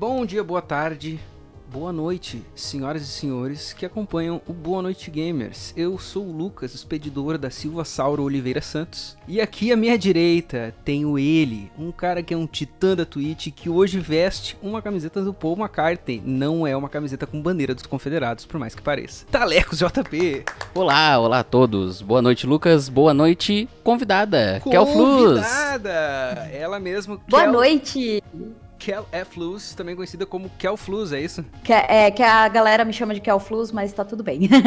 [0.00, 1.20] Bom dia, boa tarde,
[1.70, 5.74] boa noite, senhoras e senhores que acompanham o Boa Noite Gamers.
[5.76, 9.14] Eu sou o Lucas, expedidor da Silva Sauro Oliveira Santos.
[9.28, 13.48] E aqui à minha direita tenho ele, um cara que é um titã da Twitch
[13.54, 16.22] que hoje veste uma camiseta do Paul McCartney.
[16.24, 19.26] Não é uma camiseta com bandeira dos confederados, por mais que pareça.
[19.30, 20.46] Talecos JP.
[20.74, 22.00] Olá, olá a todos.
[22.00, 22.88] Boa noite, Lucas.
[22.88, 24.62] Boa noite, convidada.
[24.64, 25.40] Kel Flus.
[25.40, 26.48] Convidada!
[26.54, 27.20] Ela mesmo.
[27.28, 28.22] Boa Kel- noite!
[28.80, 29.38] Kel F.
[29.38, 31.44] Luz, também conhecida como Kel Flus, é isso?
[31.62, 34.48] Que, é, que a galera me chama de Kel Flus, mas tá tudo bem.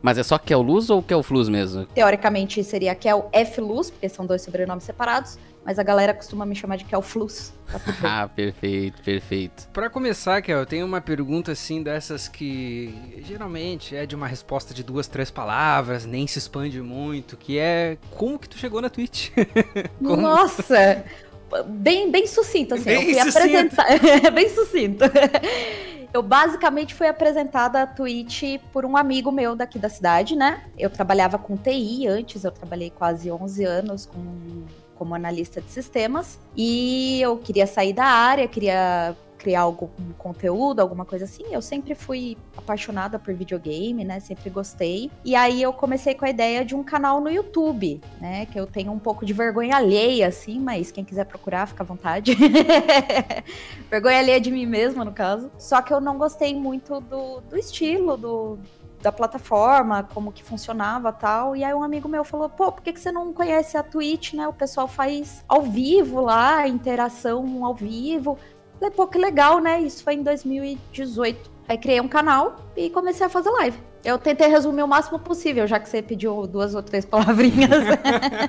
[0.00, 1.86] Mas é só Kel Luz ou Kel Flus mesmo?
[1.86, 6.54] Teoricamente seria Kel F Luz, porque são dois sobrenomes separados, mas a galera costuma me
[6.54, 7.54] chamar de Kel Flus.
[7.66, 7.80] Tá.
[8.06, 9.66] Ah, perfeito, perfeito.
[9.72, 14.74] Pra começar, Kel, eu tenho uma pergunta assim dessas que geralmente é de uma resposta
[14.74, 18.90] de duas, três palavras, nem se expande muito, que é como que tu chegou na
[18.90, 19.30] Twitch?
[19.98, 20.20] Como?
[20.20, 21.02] Nossa!
[21.62, 22.84] Bem, bem sucinto, assim.
[22.84, 23.80] Bem eu fui sucinto.
[23.80, 23.86] apresentar.
[24.32, 25.04] bem sucinto.
[26.12, 30.62] Eu basicamente fui apresentada à Twitch por um amigo meu daqui da cidade, né?
[30.78, 36.38] Eu trabalhava com TI antes, eu trabalhei quase 11 anos com, como analista de sistemas.
[36.56, 41.44] E eu queria sair da área, queria criar algum conteúdo, alguma coisa assim.
[41.50, 44.18] Eu sempre fui apaixonada por videogame, né?
[44.18, 45.10] Sempre gostei.
[45.22, 48.46] E aí eu comecei com a ideia de um canal no YouTube, né?
[48.46, 51.86] Que eu tenho um pouco de vergonha alheia, assim, mas quem quiser procurar, fica à
[51.86, 52.34] vontade.
[53.90, 55.50] vergonha alheia de mim mesma, no caso.
[55.58, 58.58] Só que eu não gostei muito do, do estilo, do,
[59.04, 61.54] da plataforma, como que funcionava tal.
[61.54, 64.32] E aí um amigo meu falou, pô, por que, que você não conhece a Twitch,
[64.32, 64.48] né?
[64.48, 68.38] O pessoal faz ao vivo lá, interação ao vivo.
[68.78, 69.80] Falei, pô, que legal, né?
[69.80, 71.50] Isso foi em 2018.
[71.68, 73.78] Aí criei um canal e comecei a fazer live.
[74.04, 77.70] Eu tentei resumir o máximo possível, já que você pediu duas ou três palavrinhas.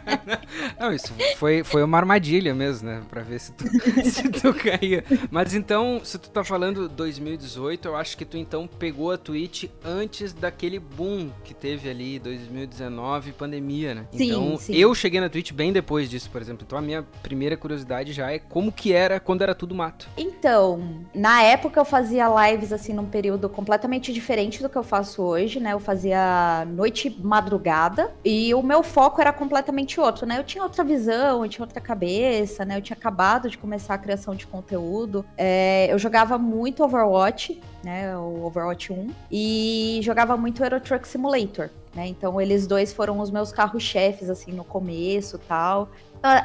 [0.79, 3.01] Não, isso foi, foi uma armadilha mesmo, né?
[3.09, 3.63] Pra ver se tu,
[4.03, 5.03] se tu caía.
[5.31, 9.65] Mas então, se tu tá falando 2018, eu acho que tu então pegou a Twitch
[9.83, 14.07] antes daquele boom que teve ali 2019, pandemia, né?
[14.11, 14.75] Sim, então, sim.
[14.75, 16.63] eu cheguei na Twitch bem depois disso, por exemplo.
[16.65, 20.07] Então, a minha primeira curiosidade já é como que era quando era tudo mato.
[20.17, 25.21] Então, na época eu fazia lives assim num período completamente diferente do que eu faço
[25.21, 25.73] hoje, né?
[25.73, 30.39] Eu fazia noite madrugada e o meu foco era completamente outro, né?
[30.39, 32.78] Eu tinha outra visão, eu tinha outra cabeça, né?
[32.78, 35.25] Eu tinha acabado de começar a criação de conteúdo.
[35.38, 38.17] É, eu jogava muito Overwatch, né?
[38.17, 41.69] O Overwatch 1 e jogava muito Euro Truck Simulator.
[41.95, 42.07] Né?
[42.07, 45.89] Então eles dois foram os meus carros-chefes assim no começo, tal.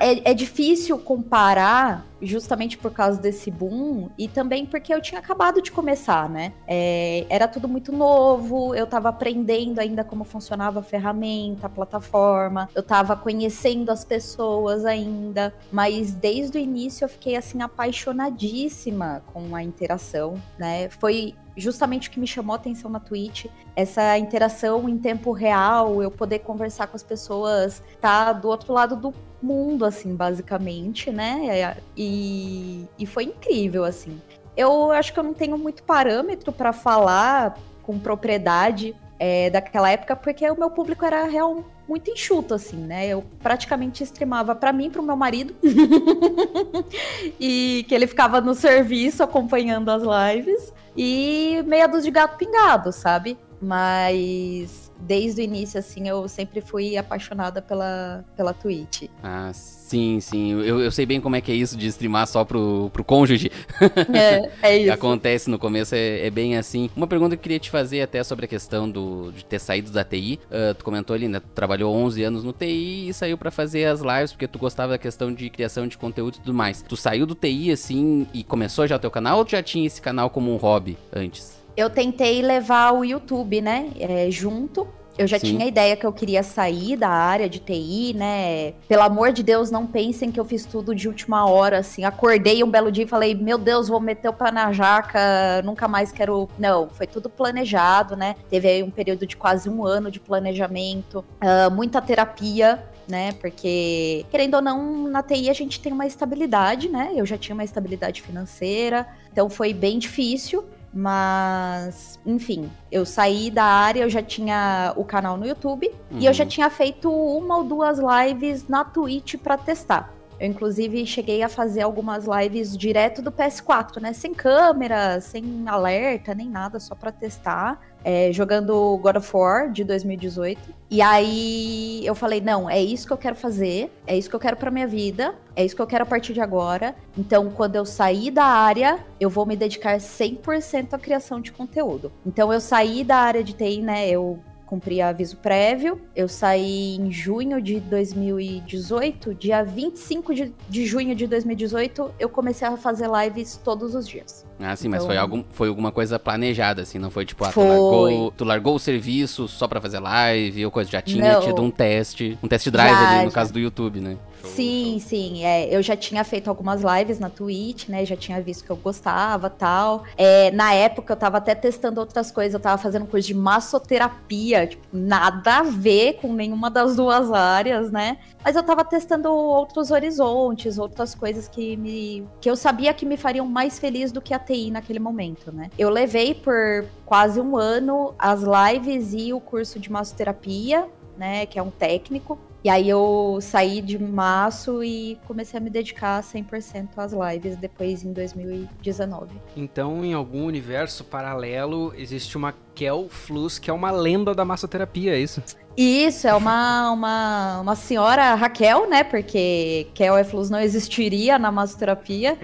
[0.01, 5.63] É, é difícil comparar justamente por causa desse boom e também porque eu tinha acabado
[5.63, 6.53] de começar, né?
[6.67, 12.69] É, era tudo muito novo, eu tava aprendendo ainda como funcionava a ferramenta, a plataforma,
[12.75, 19.57] eu tava conhecendo as pessoas ainda, mas desde o início eu fiquei assim apaixonadíssima com
[19.57, 20.91] a interação, né?
[20.91, 26.03] Foi justamente o que me chamou a atenção na Twitch, essa interação em tempo real,
[26.03, 31.77] eu poder conversar com as pessoas, tá do outro lado do mundo, assim, basicamente, né?
[31.97, 34.21] E, e foi incrível, assim.
[34.57, 40.17] Eu acho que eu não tenho muito parâmetro para falar com propriedade é, daquela época,
[40.17, 43.07] porque o meu público era real muito enxuto, assim, né?
[43.07, 45.55] Eu praticamente streamava para mim e pro meu marido.
[47.39, 50.73] e que ele ficava no serviço acompanhando as lives.
[50.97, 53.37] E meia dúzia de gato pingado, sabe?
[53.61, 59.09] Mas desde o início, assim, eu sempre fui apaixonada pela, pela Twitch.
[59.23, 59.80] Ah, sim,
[60.21, 60.53] sim.
[60.53, 63.51] Eu, eu sei bem como é que é isso de streamar só pro, pro cônjuge.
[64.13, 64.93] É, é isso.
[64.93, 66.91] Acontece no começo, é, é bem assim.
[66.97, 69.91] Uma pergunta que eu queria te fazer até sobre a questão do, de ter saído
[69.91, 70.39] da TI.
[70.51, 71.41] Ah, tu comentou ali, né?
[71.41, 74.93] Tu trabalhou 11 anos no TI e saiu pra fazer as lives porque tu gostava
[74.93, 76.83] da questão de criação de conteúdo e tudo mais.
[76.83, 79.87] Tu saiu do TI assim e começou já o teu canal ou tu já tinha
[79.87, 81.59] esse canal como um hobby antes?
[81.77, 84.87] Eu tentei levar o YouTube, né, é, junto.
[85.19, 85.49] Eu já Sim.
[85.49, 88.73] tinha a ideia que eu queria sair da área de TI, né?
[88.89, 92.05] Pelo amor de Deus, não pensem que eu fiz tudo de última hora, assim.
[92.05, 95.87] Acordei um belo dia e falei, meu Deus, vou meter o pé na jaca, nunca
[95.87, 96.49] mais quero.
[96.59, 98.37] Não, foi tudo planejado, né?
[98.49, 103.33] Teve aí um período de quase um ano de planejamento, ah, muita terapia, né?
[103.33, 107.13] Porque, querendo ou não, na TI a gente tem uma estabilidade, né?
[107.15, 110.65] Eu já tinha uma estabilidade financeira, então foi bem difícil.
[110.93, 116.33] Mas, enfim, eu saí da área, eu já tinha o canal no YouTube e eu
[116.33, 116.49] já Uhum.
[116.49, 120.13] tinha feito uma ou duas lives na Twitch pra testar.
[120.39, 124.13] Eu, inclusive, cheguei a fazer algumas lives direto do PS4, né?
[124.13, 127.79] Sem câmera, sem alerta, nem nada, só pra testar.
[128.05, 130.81] É, jogando God of War de 2018.
[130.91, 134.41] E aí eu falei, não, é isso que eu quero fazer, é isso que eu
[134.41, 136.97] quero pra minha vida, é isso que eu quero a partir de agora.
[137.17, 142.11] Então, quando eu sair da área, eu vou me dedicar 100% à criação de conteúdo.
[142.27, 144.09] Então, eu saí da área de TI, né?
[144.09, 146.01] Eu cumpri aviso prévio.
[146.15, 149.35] Eu saí em junho de 2018.
[149.35, 154.47] Dia 25 de, de junho de 2018, eu comecei a fazer lives todos os dias.
[154.61, 157.51] Ah, sim, mas Então- foi, algum, foi alguma coisa planejada, assim, não foi tipo, ah,
[157.51, 157.65] Foi.
[157.65, 161.41] Tu, largou, tu largou o serviço só pra fazer live ou coisa, já tinha Não.
[161.41, 163.35] tido um teste, um test drive Já, ali no já.
[163.35, 164.17] caso do YouTube, né?
[164.45, 165.45] Sim, sim.
[165.45, 168.05] É, eu já tinha feito algumas lives na Twitch, né?
[168.05, 170.05] Já tinha visto que eu gostava tal.
[170.17, 172.55] É, na época eu tava até testando outras coisas.
[172.55, 177.91] Eu tava fazendo curso de massoterapia, tipo, nada a ver com nenhuma das duas áreas,
[177.91, 178.19] né?
[178.43, 182.27] Mas eu tava testando outros horizontes, outras coisas que me.
[182.41, 185.71] que eu sabia que me fariam mais feliz do que a TI naquele momento, né?
[185.79, 191.47] Eu levei por quase um ano as lives e o curso de massoterapia, né?
[191.47, 192.39] Que é um técnico.
[192.63, 198.05] E aí eu saí de março e comecei a me dedicar 100% às lives depois
[198.05, 199.31] em 2019.
[199.57, 205.15] Então, em algum universo paralelo, existe uma Kel Flus, que é uma lenda da massoterapia,
[205.15, 205.43] é isso?
[205.77, 209.05] E isso é uma, uma, uma senhora Raquel, né?
[209.05, 212.39] Porque Kel Eflus não existiria na massoterapia.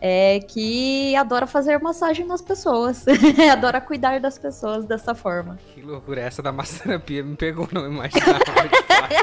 [0.00, 3.04] É que adora fazer massagem nas pessoas.
[3.50, 5.58] adora cuidar das pessoas dessa forma.
[5.74, 8.38] Que loucura, essa da massoterapia me pegou, não imaginava.
[8.38, 9.14] de fato.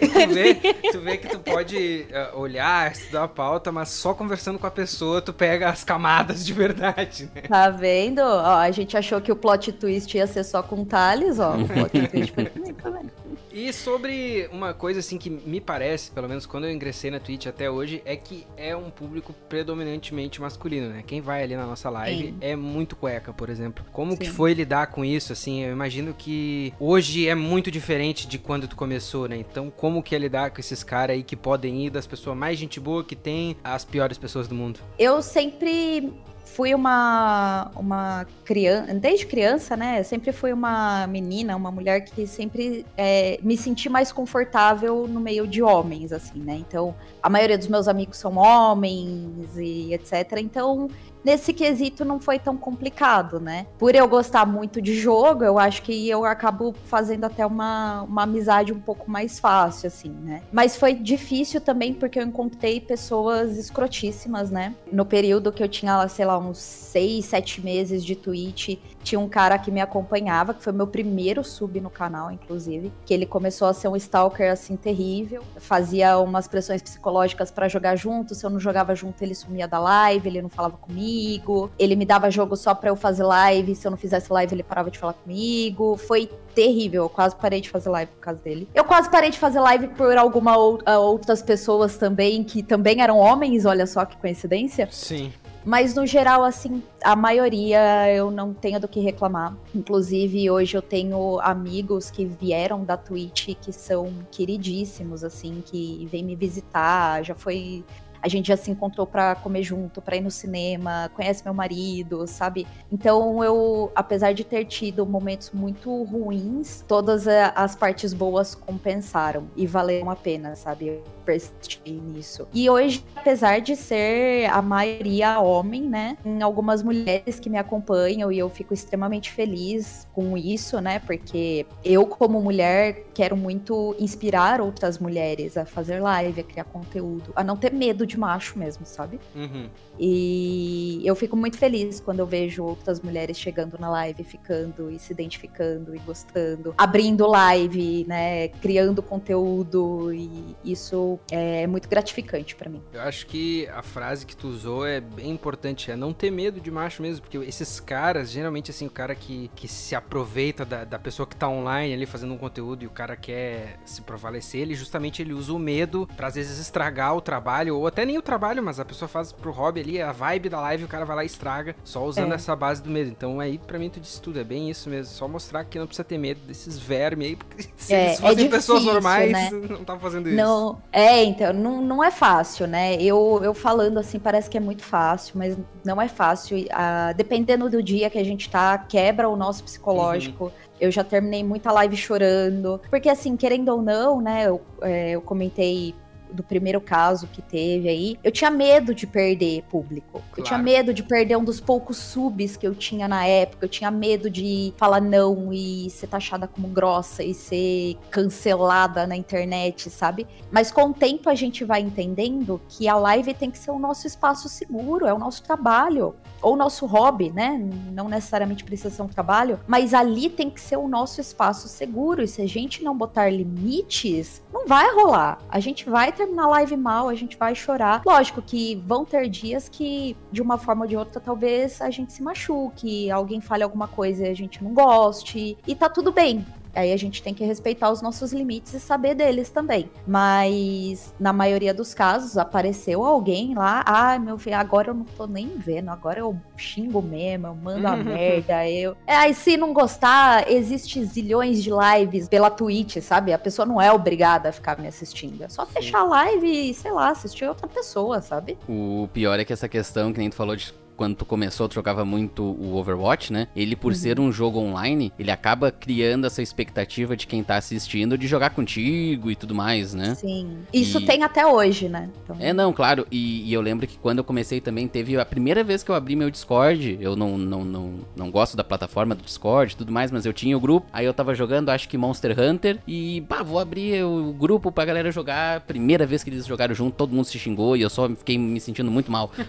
[0.00, 0.54] tu, vê,
[0.92, 4.70] tu vê que tu pode eh, olhar, estudar a pauta, mas só conversando com a
[4.70, 7.42] pessoa tu pega as camadas de verdade, né?
[7.42, 8.20] Tá vendo?
[8.20, 11.56] Ó, a gente achou que o plot twist ia ser só com Thales, ó.
[11.56, 13.10] O plot twist foi comigo também.
[13.52, 17.46] E sobre uma coisa assim que me parece, pelo menos quando eu ingressei na Twitch
[17.46, 21.02] até hoje, é que é um público predominantemente masculino, né?
[21.06, 22.36] Quem vai ali na nossa live Sim.
[22.40, 23.84] é muito cueca, por exemplo.
[23.92, 24.32] Como que Sim.
[24.32, 25.64] foi lidar com isso, assim?
[25.64, 29.36] Eu imagino que hoje é muito diferente de quando tu começou, né?
[29.36, 32.58] Então, como que é lidar com esses caras aí que podem ir das pessoas mais
[32.58, 34.80] gente boa que tem às piores pessoas do mundo?
[34.98, 36.12] Eu sempre
[36.60, 40.02] fui uma, uma criança, desde criança, né?
[40.02, 45.46] Sempre fui uma menina, uma mulher que sempre é, me senti mais confortável no meio
[45.46, 46.56] de homens, assim, né?
[46.56, 50.32] Então, a maioria dos meus amigos são homens e etc.
[50.36, 50.90] Então,
[51.24, 53.66] nesse quesito não foi tão complicado, né?
[53.78, 58.22] Por eu gostar muito de jogo, eu acho que eu acabo fazendo até uma, uma
[58.22, 60.42] amizade um pouco mais fácil, assim, né?
[60.52, 64.74] Mas foi difícil também porque eu encontrei pessoas escrotíssimas, né?
[64.92, 69.28] No período que eu tinha, sei lá, uns seis, sete meses de Twitch, tinha um
[69.28, 73.68] cara que me acompanhava, que foi meu primeiro sub no canal, inclusive, que ele começou
[73.68, 78.50] a ser um stalker assim terrível, fazia umas pressões psicológicas pra jogar junto, se eu
[78.50, 82.56] não jogava junto ele sumia da live, ele não falava comigo, ele me dava jogo
[82.56, 85.96] só pra eu fazer live, se eu não fizesse live ele parava de falar comigo,
[85.96, 88.68] foi terrível, eu quase parei de fazer live por causa dele.
[88.74, 93.00] Eu quase parei de fazer live por alguma ou- ah, outras pessoas também que também
[93.00, 94.88] eram homens, olha só que coincidência.
[94.90, 95.32] Sim.
[95.64, 99.54] Mas no geral, assim, a maioria eu não tenho do que reclamar.
[99.74, 106.24] Inclusive, hoje eu tenho amigos que vieram da Twitch que são queridíssimos, assim, que vêm
[106.24, 107.22] me visitar.
[107.22, 107.84] Já foi.
[108.22, 112.26] A gente já se encontrou pra comer junto, pra ir no cinema, conhece meu marido,
[112.26, 112.66] sabe?
[112.92, 119.44] Então eu, apesar de ter tido momentos muito ruins, todas a- as partes boas compensaram
[119.56, 121.00] e valeram a pena, sabe?
[121.30, 122.48] Eu persisti nisso.
[122.52, 126.16] E hoje, apesar de ser a maioria homem, né?
[126.22, 130.98] Tem algumas mulheres que me acompanham e eu fico extremamente feliz com isso, né?
[130.98, 137.32] Porque eu, como mulher, quero muito inspirar outras mulheres a fazer live, a criar conteúdo,
[137.36, 139.20] a não ter medo de macho mesmo, sabe?
[139.34, 139.68] Uhum.
[139.98, 144.98] E eu fico muito feliz quando eu vejo outras mulheres chegando na live, ficando e
[144.98, 152.68] se identificando e gostando, abrindo live, né, criando conteúdo e isso é muito gratificante pra
[152.70, 152.82] mim.
[152.92, 156.60] Eu acho que a frase que tu usou é bem importante, é não ter medo
[156.60, 160.84] de macho mesmo, porque esses caras, geralmente assim, o cara que, que se aproveita da,
[160.84, 164.60] da pessoa que tá online ali fazendo um conteúdo e o cara quer se prevalecer,
[164.62, 168.18] ele justamente ele usa o medo pra às vezes estragar o trabalho, ou até nem
[168.18, 171.04] o trabalho, mas a pessoa faz pro hobby ali, a vibe da live, o cara
[171.04, 172.34] vai lá e estraga, só usando É.
[172.36, 173.10] essa base do medo.
[173.10, 175.86] Então aí pra mim tu disse tudo, é bem isso mesmo, só mostrar que não
[175.86, 179.32] precisa ter medo desses vermes aí, porque se É, eles é fossem pessoas difícil, normais,
[179.32, 179.50] né?
[179.68, 180.36] não estavam fazendo isso.
[180.36, 182.94] Não, é, então, não, não é fácil, né?
[182.96, 186.66] Eu, eu falando assim, parece que é muito fácil, mas não é fácil.
[186.70, 190.52] Ah, dependendo do dia que a gente tá, quebra o nosso psicológico.
[190.80, 192.80] Eu já terminei muita live chorando.
[192.90, 194.46] Porque, assim, querendo ou não, né?
[194.46, 195.94] Eu, é, eu comentei
[196.32, 200.18] do primeiro caso que teve aí, eu tinha medo de perder público.
[200.18, 200.44] Eu Claro.
[200.44, 203.64] tinha medo de perder um dos poucos subs que eu tinha na época.
[203.64, 209.16] Eu tinha medo de falar não e ser taxada como grossa e ser cancelada na
[209.16, 210.26] internet, sabe?
[210.50, 213.78] Mas com o tempo a gente vai entendendo que a live tem que ser o
[213.78, 216.14] nosso espaço seguro, é o nosso trabalho.
[216.42, 217.62] Ou o nosso hobby, né?
[217.92, 222.22] Não necessariamente precisa ser um trabalho, mas ali tem que ser o nosso espaço seguro.
[222.22, 225.38] E se a gente não botar limites, não vai rolar.
[225.50, 228.02] A gente vai terminar a live mal, a gente vai chorar.
[228.04, 232.12] Lógico que vão ter dias que, de uma forma ou de outra, talvez a gente
[232.12, 235.56] se machuque, alguém fale alguma coisa e a gente não goste.
[235.66, 236.44] E tá tudo bem.
[236.74, 239.90] Aí a gente tem que respeitar os nossos limites e saber deles também.
[240.06, 245.26] Mas na maioria dos casos apareceu alguém lá, ah, meu filho, agora eu não tô
[245.26, 248.96] nem vendo, agora eu xingo mesmo, eu mando a merda, eu.
[249.06, 253.32] É, aí se não gostar, existe zilhões de lives pela Twitch, sabe?
[253.32, 255.42] A pessoa não é obrigada a ficar me assistindo.
[255.42, 258.58] É só fechar a live e, sei lá, assistir outra pessoa, sabe?
[258.68, 261.76] O pior é que essa questão, que nem tu falou de quando tu começou, tu
[261.76, 263.48] jogava muito o Overwatch, né?
[263.56, 268.18] Ele, por ser um jogo online, ele acaba criando essa expectativa de quem tá assistindo
[268.18, 270.14] de jogar contigo e tudo mais, né?
[270.14, 270.58] Sim.
[270.70, 272.10] Isso E- tem até hoje, né?
[272.22, 273.06] Então, É, não, claro.
[273.10, 275.94] E, e eu lembro que quando eu comecei também, teve a primeira vez que eu
[275.94, 276.98] abri meu Discord.
[277.00, 280.34] Eu não, não, não, não gosto da plataforma do Discord e tudo mais, mas eu
[280.34, 280.86] tinha o grupo.
[280.92, 282.76] Aí eu tava jogando, acho que Monster Hunter.
[282.86, 285.60] E, pá, vou abrir o grupo pra galera jogar.
[285.62, 288.60] Primeira vez que eles jogaram junto, todo mundo se xingou e eu só fiquei me
[288.60, 289.32] sentindo muito mal.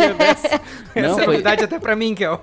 [0.00, 0.60] Sabia dessa.
[0.96, 2.40] Não, Essa é foi- novidade até pra mim, Kel.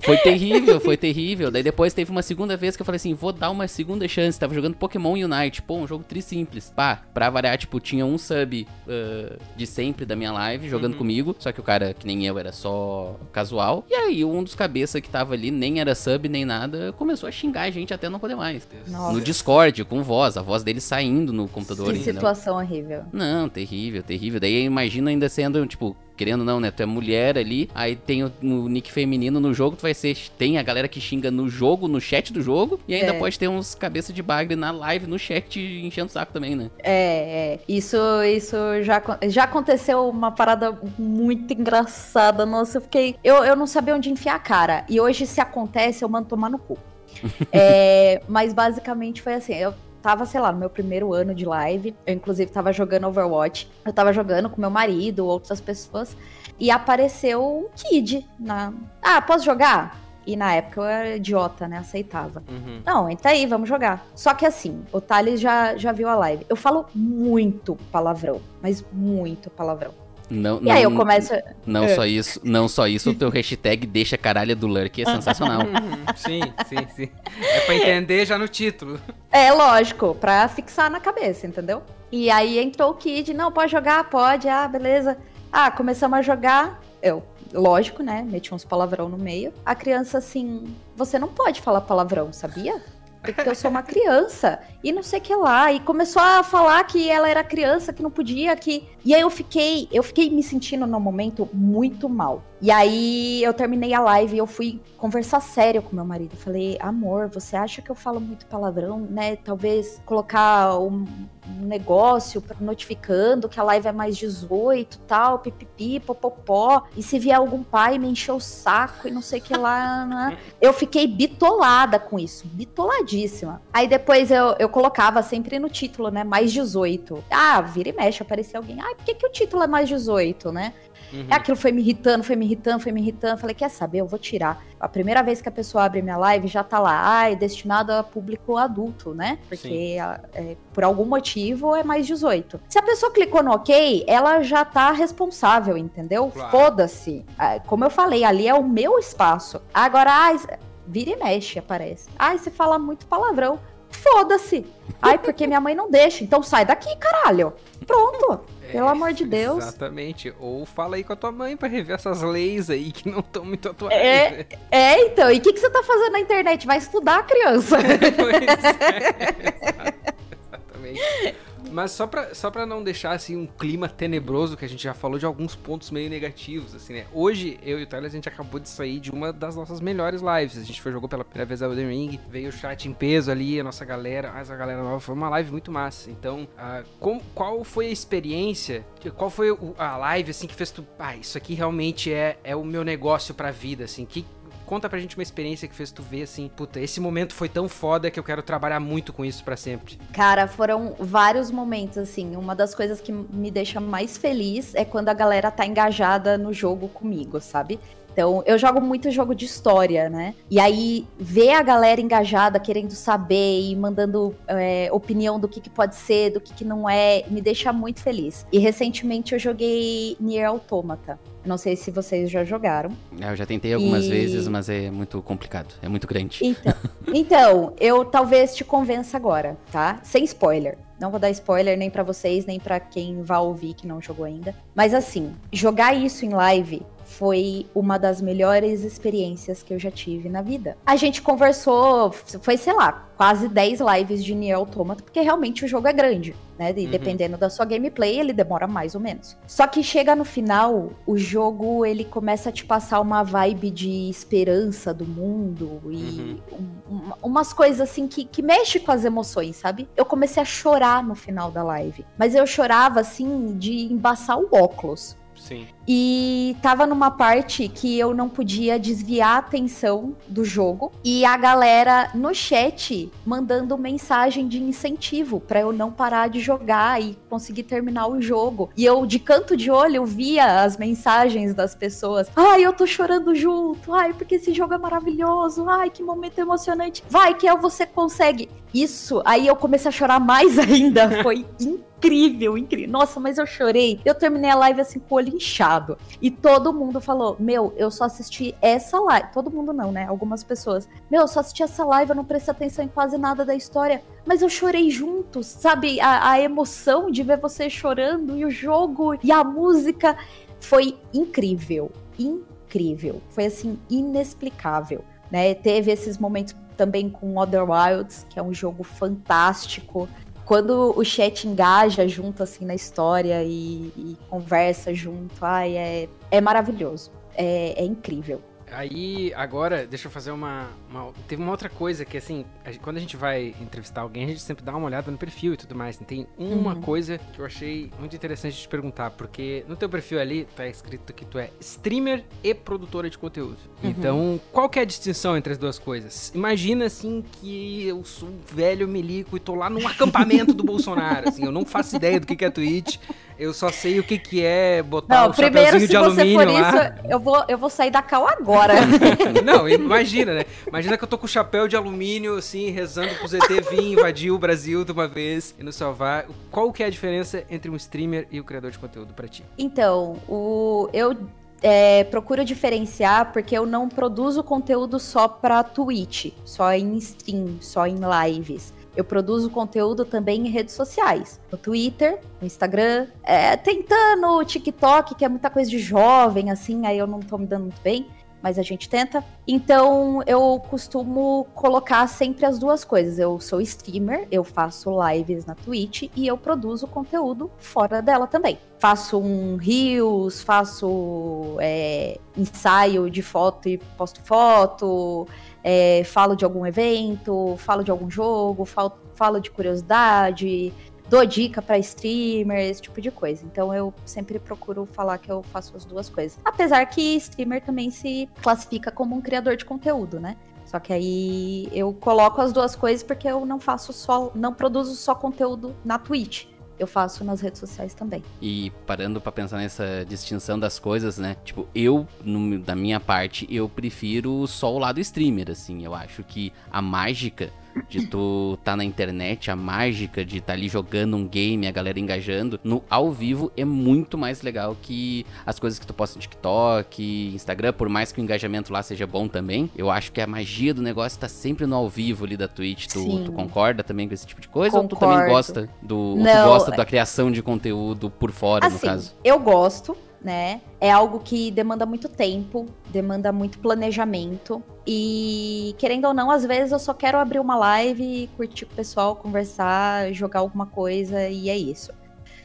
[0.00, 1.50] Foi terrível, foi terrível.
[1.50, 4.40] Daí depois teve uma segunda vez que eu falei assim, vou dar uma segunda chance.
[4.40, 6.72] Tava jogando Pokémon Unite, pô, um jogo tri simples.
[6.74, 11.36] Pá, pra variar, tipo, tinha um sub ah, de sempre da minha live jogando comigo.
[11.38, 13.84] Só que o cara, que nem eu, era só casual.
[13.90, 17.32] E aí um dos cabeça que tava ali, nem era sub, nem nada, começou a
[17.32, 18.66] xingar a gente até não poder mais.
[18.88, 19.12] Nossa.
[19.12, 22.14] No Discord, com voz, a voz dele saindo no computador, que entendeu?
[22.14, 23.04] situação horrível.
[23.12, 24.40] Não, terrível, terrível.
[24.40, 26.70] Daí imagina ainda sendo, tipo, querendo não, né?
[26.70, 30.16] Tu é mulher ali, aí tem o, o nick feminino no jogo, tu vai ser.
[30.38, 33.18] Tem a galera que xinga no jogo, no chat do jogo, e ainda É.
[33.18, 36.70] pode ter uns cabeça de bagre na live, no chat, enchendo o saco também, né?
[36.82, 37.58] É, é.
[37.68, 42.44] Isso, isso já, já aconteceu uma parada muito engraçada.
[42.46, 43.16] Nossa, eu fiquei.
[43.22, 44.84] Eu, eu não sabia onde enfiar a cara.
[44.88, 46.78] E hoje, se acontece, eu mando tomar no cu.
[47.52, 49.54] É, mas basicamente foi assim.
[49.54, 51.94] Eu tava, sei lá, no meu primeiro ano de live.
[52.04, 53.70] Eu, inclusive, tava jogando Overwatch.
[53.84, 56.16] Eu tava jogando com meu marido, outras pessoas.
[56.58, 58.72] E apareceu um Kid na.
[59.00, 60.00] Ah, posso jogar?
[60.26, 61.78] E na época eu era idiota, né?
[61.78, 62.42] Aceitava.
[62.48, 62.82] Uhum.
[62.84, 64.06] Não, entra aí, vamos jogar.
[64.14, 66.46] Só que assim, o Thales já, já viu a live.
[66.48, 70.01] Eu falo muito palavrão, mas muito palavrão.
[70.34, 71.32] Não, E aí eu não- começo.
[71.66, 71.94] Não É.
[71.94, 75.60] só isso, não só isso, o teu hashtag deixa caralho do Lurk é sensacional.
[75.66, 76.04] Uhum.
[76.16, 77.08] Sim, sim, sim.
[77.40, 78.98] É pra entender já no título.
[79.30, 81.82] É lógico, pra fixar na cabeça, entendeu?
[82.10, 85.16] E aí entrou o Kid, não, pode jogar, pode, ah, beleza.
[85.52, 86.80] Ah, começamos a jogar.
[87.02, 87.22] Eu,
[87.52, 88.24] lógico, né?
[88.28, 89.52] Meti uns palavrão no meio.
[89.66, 90.64] A criança assim,
[90.96, 92.80] você não pode falar palavrão, sabia?
[93.22, 95.72] Porque eu sou uma criança e não sei o que lá.
[95.72, 98.88] E começou a falar que ela era criança, que não podia, que.
[99.04, 102.42] E aí eu fiquei, eu fiquei me sentindo no momento muito mal.
[102.62, 106.34] E aí eu terminei a live e eu fui conversar sério com meu marido.
[106.34, 109.34] Eu falei, amor, você acha que eu falo muito palavrão, né?
[109.34, 111.04] Talvez colocar um,
[111.44, 116.84] um negócio notificando que a live é mais 18 tal, pipipi, popopó.
[116.96, 120.06] E se vier algum pai me encher o saco e não sei o que lá,
[120.06, 120.38] né?
[120.62, 123.60] Eu fiquei bitolada com isso, bitoladíssima.
[123.72, 126.22] Aí depois eu, eu colocava sempre no título, né?
[126.22, 127.24] Mais 18.
[127.28, 128.80] Ah, vira e mexe, aparecia alguém.
[128.92, 130.74] Ai, por que, que o título é mais 18, né?
[131.12, 131.26] Uhum.
[131.30, 133.38] É aquilo foi me irritando, foi me irritando, foi me irritando.
[133.38, 133.98] Falei, quer saber?
[133.98, 134.62] Eu vou tirar.
[134.80, 137.92] A primeira vez que a pessoa abre minha live, já tá lá, ah, é destinado
[137.92, 139.38] a público adulto, né?
[139.46, 142.58] Porque a- é, por algum motivo é mais 18.
[142.68, 146.30] Se a pessoa clicou no ok, ela já tá responsável, entendeu?
[146.32, 146.50] Claro.
[146.50, 147.24] Foda-se.
[147.38, 149.60] Ah, Como eu falei, ali é o meu espaço.
[149.74, 150.40] Agora, ai,
[150.86, 152.08] vira e mexe, aparece.
[152.18, 153.58] Ai, você fala muito palavrão.
[153.90, 154.64] Foda-se.
[155.02, 156.24] Ai, porque minha mãe não deixa.
[156.24, 157.52] Então sai daqui, caralho.
[157.86, 158.40] Pronto.
[158.72, 159.58] Pelo amor de Deus.
[159.58, 160.34] Exatamente.
[160.40, 163.44] Ou fala aí com a tua mãe pra rever essas leis aí que não estão
[163.44, 163.94] muito atuais.
[163.94, 164.30] É.
[164.30, 164.46] né?
[164.70, 165.30] É, então.
[165.30, 166.66] E o que, que você tá fazendo na internet?
[166.66, 167.76] Vai estudar, criança.
[168.16, 169.94] Pois é.
[170.52, 171.36] Exatamente.
[171.70, 174.94] Mas só pra, só pra não deixar assim um clima tenebroso, que a gente já
[174.94, 177.06] falou de alguns pontos meio negativos, assim, né?
[177.12, 180.20] Hoje, eu e o Tyler, a gente acabou de sair de uma das nossas melhores
[180.22, 180.58] lives.
[180.58, 183.30] A gente foi, jogou pela primeira vez a Elden Ring, veio o chat em peso
[183.30, 186.10] ali, a nossa galera, essa galera nova, foi uma live muito massa.
[186.10, 188.84] Então, ah, com- qual foi a experiência,
[189.16, 192.64] qual foi a live, assim, que fez tu, ah, isso aqui realmente é, é o
[192.64, 194.24] meu negócio pra vida, assim, que...
[194.72, 197.68] conta pra gente uma experiência que fez tu ver assim, puta, esse momento foi tão
[197.68, 199.98] foda que eu quero trabalhar muito com isso para sempre.
[200.14, 202.34] Cara, foram vários momentos assim.
[202.36, 206.54] Uma das coisas que me deixa mais feliz é quando a galera tá engajada no
[206.54, 207.78] jogo comigo, sabe?
[208.10, 210.34] Então, eu jogo muito jogo de história, né?
[210.50, 215.68] E aí, ver a galera engajada, querendo saber e mandando é, opinião do que, que
[215.68, 218.46] pode ser, do que, que não é, me deixa muito feliz.
[218.50, 221.18] E recentemente eu joguei Nier Automata.
[221.44, 222.90] Não sei se vocês já jogaram.
[223.20, 224.10] É, eu já tentei algumas e...
[224.10, 225.74] vezes, mas é muito complicado.
[225.82, 226.38] É muito grande.
[226.42, 226.74] Então,
[227.12, 230.00] então, eu talvez te convença agora, tá?
[230.02, 230.78] Sem spoiler.
[231.00, 234.24] Não vou dar spoiler nem para vocês, nem para quem vai ouvir que não jogou
[234.24, 234.54] ainda.
[234.72, 236.82] Mas assim, jogar isso em live
[237.12, 240.76] foi uma das melhores experiências que eu já tive na vida.
[240.84, 245.68] A gente conversou, foi, sei lá, quase 10 lives de Nier Automata, porque realmente o
[245.68, 246.74] jogo é grande, né?
[246.76, 246.90] E uhum.
[246.90, 249.36] dependendo da sua gameplay, ele demora mais ou menos.
[249.46, 254.10] Só que chega no final, o jogo ele começa a te passar uma vibe de
[254.10, 256.68] esperança do mundo e uhum.
[256.90, 259.88] um, umas coisas assim que, que mexe com as emoções, sabe?
[259.96, 264.48] Eu comecei a chorar no final da live, mas eu chorava assim de embaçar o
[264.50, 265.16] óculos.
[265.36, 265.66] Sim.
[265.86, 271.36] E tava numa parte que eu não podia desviar a atenção do jogo e a
[271.36, 277.64] galera no chat mandando mensagem de incentivo para eu não parar de jogar e conseguir
[277.64, 278.70] terminar o jogo.
[278.76, 282.30] E eu de canto de olho eu via as mensagens das pessoas.
[282.36, 283.92] Ai, eu tô chorando junto.
[283.92, 285.68] Ai, porque esse jogo é maravilhoso.
[285.68, 287.02] Ai, que momento emocionante.
[287.08, 288.48] Vai que é você consegue.
[288.72, 291.22] Isso, aí eu comecei a chorar mais ainda.
[291.22, 292.90] Foi incrível, incrível.
[292.90, 294.00] Nossa, mas eu chorei.
[294.04, 295.96] Eu terminei a live assim com o olho inchado.
[296.20, 299.28] E todo mundo falou: Meu, eu só assisti essa live.
[299.32, 300.06] Todo mundo não, né?
[300.06, 300.88] Algumas pessoas.
[301.10, 304.02] Meu, eu só assisti essa live, eu não prestei atenção em quase nada da história.
[304.24, 306.00] Mas eu chorei juntos, sabe?
[306.00, 310.16] A, a emoção de ver você chorando e o jogo e a música
[310.60, 311.90] foi incrível.
[312.18, 313.20] Incrível.
[313.30, 315.04] Foi assim, inexplicável.
[315.30, 315.54] Né?
[315.54, 320.08] Teve esses momentos também com Other Wilds, que é um jogo fantástico.
[320.44, 326.40] Quando o chat engaja junto assim na história e, e conversa junto, ai, é, é
[326.40, 327.10] maravilhoso.
[327.34, 328.40] É, é incrível.
[328.72, 332.96] Aí, agora, deixa eu fazer uma, uma, Teve uma outra coisa que, assim, a, quando
[332.96, 335.74] a gente vai entrevistar alguém, a gente sempre dá uma olhada no perfil e tudo
[335.74, 335.96] mais.
[335.96, 336.80] Tem uma uhum.
[336.80, 340.66] coisa que eu achei muito interessante de te perguntar, porque no teu perfil ali tá
[340.66, 343.58] escrito que tu é streamer e produtora de conteúdo.
[343.82, 343.90] Uhum.
[343.90, 346.32] Então, qual que é a distinção entre as duas coisas?
[346.34, 351.28] Imagina, assim, que eu sou um velho melico e tô lá num acampamento do Bolsonaro,
[351.28, 352.98] assim, eu não faço ideia do que, que é Twitch.
[353.38, 356.70] Eu só sei o que, que é botar não, o primeiro, chapeuzinho de alumínio lá.
[356.70, 358.74] Isso, eu vou, eu vou sair da cal agora.
[359.44, 360.44] não, imagina, né?
[360.66, 364.30] Imagina que eu tô com o chapéu de alumínio, assim, rezando pro ZT vir invadir
[364.30, 366.26] o Brasil de uma vez e nos salvar.
[366.50, 369.28] Qual que é a diferença entre um streamer e o um criador de conteúdo para
[369.28, 369.44] ti?
[369.58, 371.16] Então, o eu
[371.62, 377.86] é, procuro diferenciar porque eu não produzo conteúdo só para Twitch, só em stream, só
[377.86, 378.74] em lives.
[378.96, 381.40] Eu produzo conteúdo também em redes sociais.
[381.50, 386.86] No Twitter, no Instagram, é, tentando o TikTok, que é muita coisa de jovem, assim,
[386.86, 388.06] aí eu não tô me dando muito bem
[388.42, 389.24] mas a gente tenta.
[389.46, 393.18] Então eu costumo colocar sempre as duas coisas.
[393.18, 398.58] Eu sou streamer, eu faço lives na Twitch e eu produzo conteúdo fora dela também.
[398.78, 405.28] Faço um reels, faço é, ensaio de foto e posto foto
[405.62, 410.72] é, falo de algum evento, falo de algum jogo, falo, falo de curiosidade,
[411.08, 413.44] dou dica para streamers, esse tipo de coisa.
[413.44, 416.38] Então eu sempre procuro falar que eu faço as duas coisas.
[416.44, 420.36] Apesar que streamer também se classifica como um criador de conteúdo, né?
[420.64, 424.94] Só que aí eu coloco as duas coisas porque eu não faço só, não produzo
[424.94, 426.46] só conteúdo na Twitch
[426.82, 428.22] eu faço nas redes sociais também.
[428.40, 431.36] E parando para pensar nessa distinção das coisas, né?
[431.44, 435.84] Tipo, eu, no, da minha parte, eu prefiro só o lado streamer, assim.
[435.84, 437.50] Eu acho que a mágica
[437.88, 441.70] de tu tá na internet, a mágica de estar tá ali jogando um game, a
[441.70, 446.16] galera engajando, no ao vivo é muito mais legal que as coisas que tu posta
[446.16, 449.70] no TikTok, Instagram, por mais que o engajamento lá seja bom também.
[449.76, 452.86] Eu acho que a magia do negócio tá sempre no ao vivo ali da Twitch.
[452.86, 454.76] Tu, tu concorda também com esse tipo de coisa?
[454.76, 454.94] Concordo.
[454.94, 456.14] Ou tu também gosta do.
[456.16, 459.14] Não, tu gosta da criação de conteúdo por fora, assim, no caso?
[459.24, 460.60] Eu gosto né?
[460.80, 464.62] É algo que demanda muito tempo, demanda muito planejamento.
[464.86, 468.76] E, querendo ou não, às vezes eu só quero abrir uma live, curtir com o
[468.76, 471.92] pessoal, conversar, jogar alguma coisa e é isso.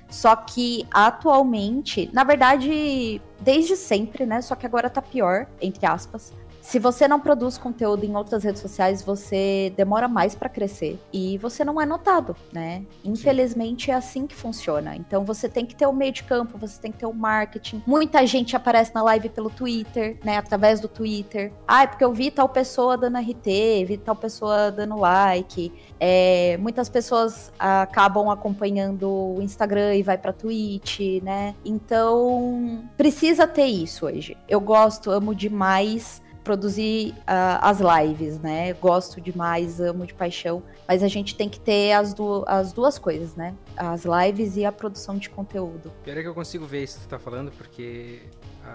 [0.09, 4.41] Só que atualmente, na verdade, desde sempre, né?
[4.41, 6.31] Só que agora tá pior, entre aspas
[6.67, 11.37] se você não produz conteúdo em outras redes sociais, você demora mais para crescer e
[11.37, 12.83] você não é notado, né?
[13.05, 14.93] Infelizmente é assim que funciona.
[14.93, 17.81] Então você tem que ter o meio de campo, você tem que ter o marketing.
[17.87, 20.35] Muita gente aparece na live pelo Twitter, né?
[20.35, 21.53] Através do Twitter.
[21.65, 25.71] Ah, é porque eu vi tal pessoa dando RT, vi tal pessoa dando like.
[25.97, 31.55] É, muitas pessoas acabam acompanhando o Instagram e vai para Twitch, né?
[31.63, 34.35] Então precisa ter isso hoje.
[34.49, 38.71] Eu gosto, amo demais produzir uh, as lives, né?
[38.71, 42.97] Gosto demais, amo de paixão, mas a gente tem que ter as, du as duas
[42.97, 43.53] coisas, né?
[43.75, 45.91] As lives e a produção de conteúdo.
[46.05, 48.21] Pior é que eu consigo ver isso que tu tá falando, porque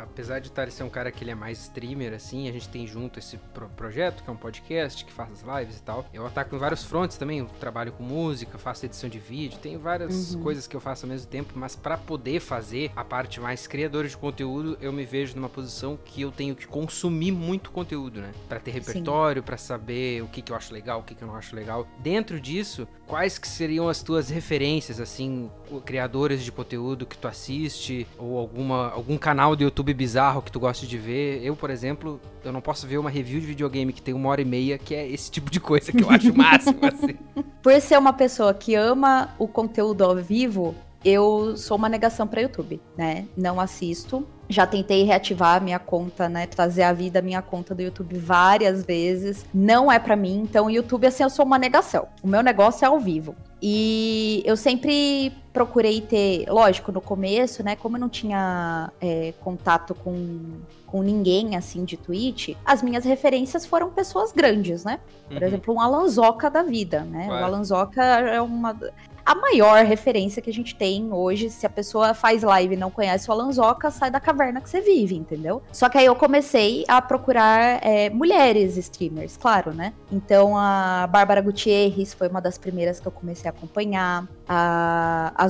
[0.03, 2.87] apesar de Thales ser um cara que ele é mais streamer, assim, a gente tem
[2.87, 6.07] junto esse pro projeto, que é um podcast, que faz as lives e tal.
[6.13, 9.77] Eu ataco em vários fronts também, eu trabalho com música, faço edição de vídeo, tem
[9.77, 10.43] várias uhum.
[10.43, 14.09] coisas que eu faço ao mesmo tempo, mas para poder fazer a parte mais criadora
[14.09, 18.33] de conteúdo, eu me vejo numa posição que eu tenho que consumir muito conteúdo, né?
[18.49, 21.29] Para ter repertório, para saber o que, que eu acho legal, o que, que eu
[21.29, 21.87] não acho legal.
[21.99, 25.51] Dentro disso, quais que seriam as tuas referências, assim,
[25.85, 30.61] criadores de conteúdo que tu assiste, ou alguma, algum canal do YouTube bizarro que tu
[30.61, 31.45] gosta de ver?
[31.45, 34.43] Eu, por exemplo, eu não posso ver uma review de videogame que tem uma hora
[34.43, 37.17] e meia, que é esse tipo de coisa que eu acho máximo, assim.
[37.63, 42.43] Por ser uma pessoa que ama o conteúdo ao vivo, eu sou uma negação para
[42.43, 43.27] YouTube, né?
[43.37, 44.27] Não assisto.
[44.49, 46.47] Já tentei reativar a minha conta, né?
[46.47, 49.45] Trazer a vida a minha conta do YouTube várias vezes.
[49.53, 50.41] Não é para mim.
[50.43, 52.07] Então, YouTube, assim, eu sou uma negação.
[52.23, 53.35] O meu negócio é ao vivo.
[53.65, 57.77] E eu sempre procurei ter, lógico, no começo, né?
[57.77, 60.41] Como eu não tinha é, contato com,
[60.85, 64.99] com ninguém assim de Twitch, as minhas referências foram pessoas grandes, né?
[65.29, 65.45] Por uhum.
[65.45, 67.27] exemplo, um Alanzoca da vida, né?
[67.27, 67.41] Claro.
[67.41, 68.77] O Alanzoca é uma
[69.25, 71.51] a maior referência que a gente tem hoje.
[71.51, 74.81] Se a pessoa faz live e não conhece o Alanzoca, sai da caverna que você
[74.81, 75.63] vive, entendeu?
[75.73, 79.93] Só que aí eu comecei a procurar é, mulheres streamers, claro, né?
[80.11, 84.27] Então a Bárbara Gutierrez foi uma das primeiras que eu comecei a acompanhar.
[84.49, 85.47] A, a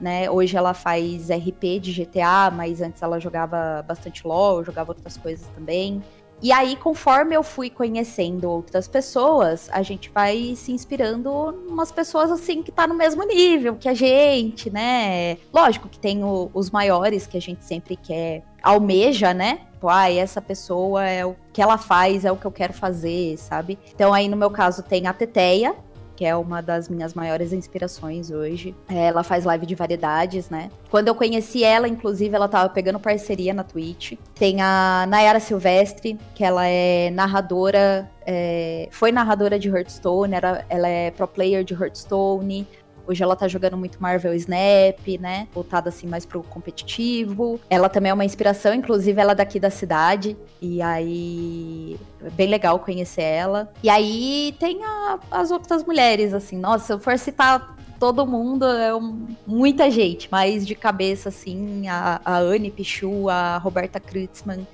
[0.00, 0.30] né?
[0.30, 5.46] Hoje ela faz RP de GTA, mas antes ela jogava bastante LOL, jogava outras coisas
[5.48, 6.02] também.
[6.42, 11.30] E aí, conforme eu fui conhecendo outras pessoas, a gente vai se inspirando
[11.66, 15.38] umas pessoas assim que tá no mesmo nível que a gente, né?
[15.52, 19.60] Lógico que tem o, os maiores que a gente sempre quer, almeja, né?
[19.72, 23.36] Tipo, ah, essa pessoa é o que ela faz, é o que eu quero fazer,
[23.38, 23.78] sabe?
[23.94, 25.74] Então aí no meu caso tem a Teteia,
[26.16, 28.74] que é uma das minhas maiores inspirações hoje.
[28.88, 30.70] É, ela faz live de variedades, né?
[30.90, 34.14] Quando eu conheci ela, inclusive, ela tava pegando parceria na Twitch.
[34.34, 40.88] Tem a Nayara Silvestre, que ela é narradora, é, foi narradora de Hearthstone, era, ela
[40.88, 42.66] é pro player de Hearthstone.
[43.06, 45.48] Hoje ela tá jogando muito Marvel Snap, né?
[45.54, 47.60] Voltada assim mais pro competitivo.
[47.70, 50.36] Ela também é uma inspiração, inclusive ela é daqui da cidade.
[50.60, 53.72] E aí é bem legal conhecer ela.
[53.82, 56.58] E aí tem a, as outras mulheres, assim.
[56.58, 61.88] Nossa, se eu for citar todo mundo, é um, muita gente, mas de cabeça, assim,
[61.88, 64.66] a, a Anne Pichu, a Roberta Kritzmann,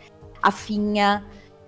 [0.42, 1.24] a Finha,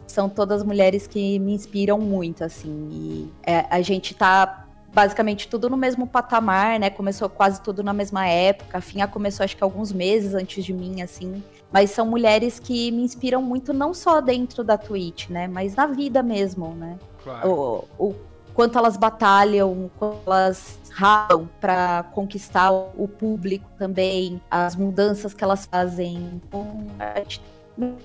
[0.07, 2.89] são todas mulheres que me inspiram muito, assim.
[2.91, 4.64] E é, a gente tá
[4.95, 6.89] basicamente tudo no mesmo patamar, né?
[6.89, 8.79] Começou quase tudo na mesma época.
[8.79, 11.43] A Finha começou acho que alguns meses antes de mim, assim.
[11.73, 15.49] Mas são mulheres que me inspiram muito não só dentro da Twitch, né?
[15.49, 16.97] Mas na vida mesmo, né?
[17.23, 17.87] Claro.
[17.99, 18.15] O, o
[18.55, 25.67] quanto elas batalham, quanto elas ralam para conquistar o público também, as mudanças que elas
[25.67, 26.41] fazem.
[26.47, 27.41] Então, a gente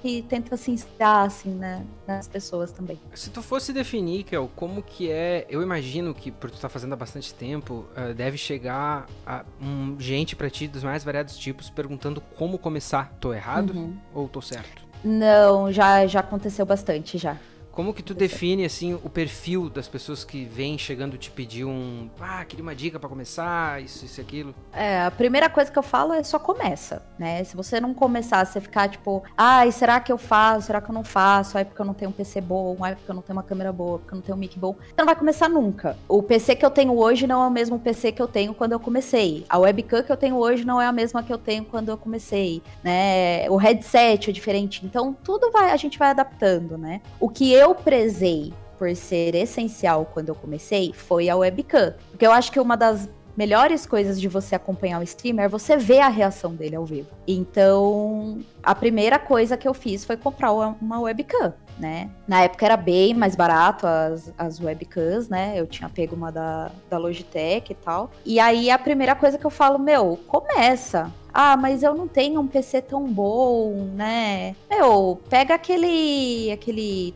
[0.03, 2.99] e tenta se inspirar, assim, né, nas pessoas também.
[3.13, 6.73] Se tu fosse definir, Kel, como que é, eu imagino que, por tu estar tá
[6.73, 11.37] fazendo há bastante tempo, uh, deve chegar a, um, gente para ti dos mais variados
[11.37, 13.13] tipos perguntando como começar.
[13.19, 13.95] Tô errado uhum.
[14.13, 14.87] ou tô certo?
[15.03, 17.37] Não, já, já aconteceu bastante, já.
[17.71, 22.09] Como que tu define assim o perfil das pessoas que vêm chegando te pedir um,
[22.19, 24.53] ah, queria uma dica para começar, isso, isso, aquilo?
[24.73, 27.43] É, a primeira coisa que eu falo é só começa, né?
[27.43, 30.67] Se você não começar, você ficar tipo, ai, será que eu faço?
[30.67, 31.57] Será que eu não faço?
[31.57, 33.71] Ai, porque eu não tenho um PC bom, ai, porque eu não tenho uma câmera
[33.71, 34.73] boa, porque eu não tenho um mic bom.
[34.73, 35.97] Você não vai começar nunca.
[36.07, 38.73] O PC que eu tenho hoje não é o mesmo PC que eu tenho quando
[38.73, 39.45] eu comecei.
[39.49, 41.97] A webcam que eu tenho hoje não é a mesma que eu tenho quando eu
[41.97, 43.49] comecei, né?
[43.49, 44.85] O headset é diferente.
[44.85, 47.01] Então, tudo vai, a gente vai adaptando, né?
[47.19, 51.93] O que eu prezei por ser essencial quando eu comecei foi a webcam.
[52.09, 55.77] Porque eu acho que uma das melhores coisas de você acompanhar o streamer é você
[55.77, 57.07] ver a reação dele ao vivo.
[57.27, 62.09] Então, a primeira coisa que eu fiz foi comprar uma webcam, né?
[62.27, 65.53] Na época era bem mais barato as, as webcams, né?
[65.55, 68.11] Eu tinha pego uma da, da Logitech e tal.
[68.25, 72.41] E aí a primeira coisa que eu falo, meu, começa Ah, mas eu não tenho
[72.41, 74.55] um PC tão bom, né?
[74.69, 76.51] Meu, pega aquele.
[76.51, 77.15] aquele.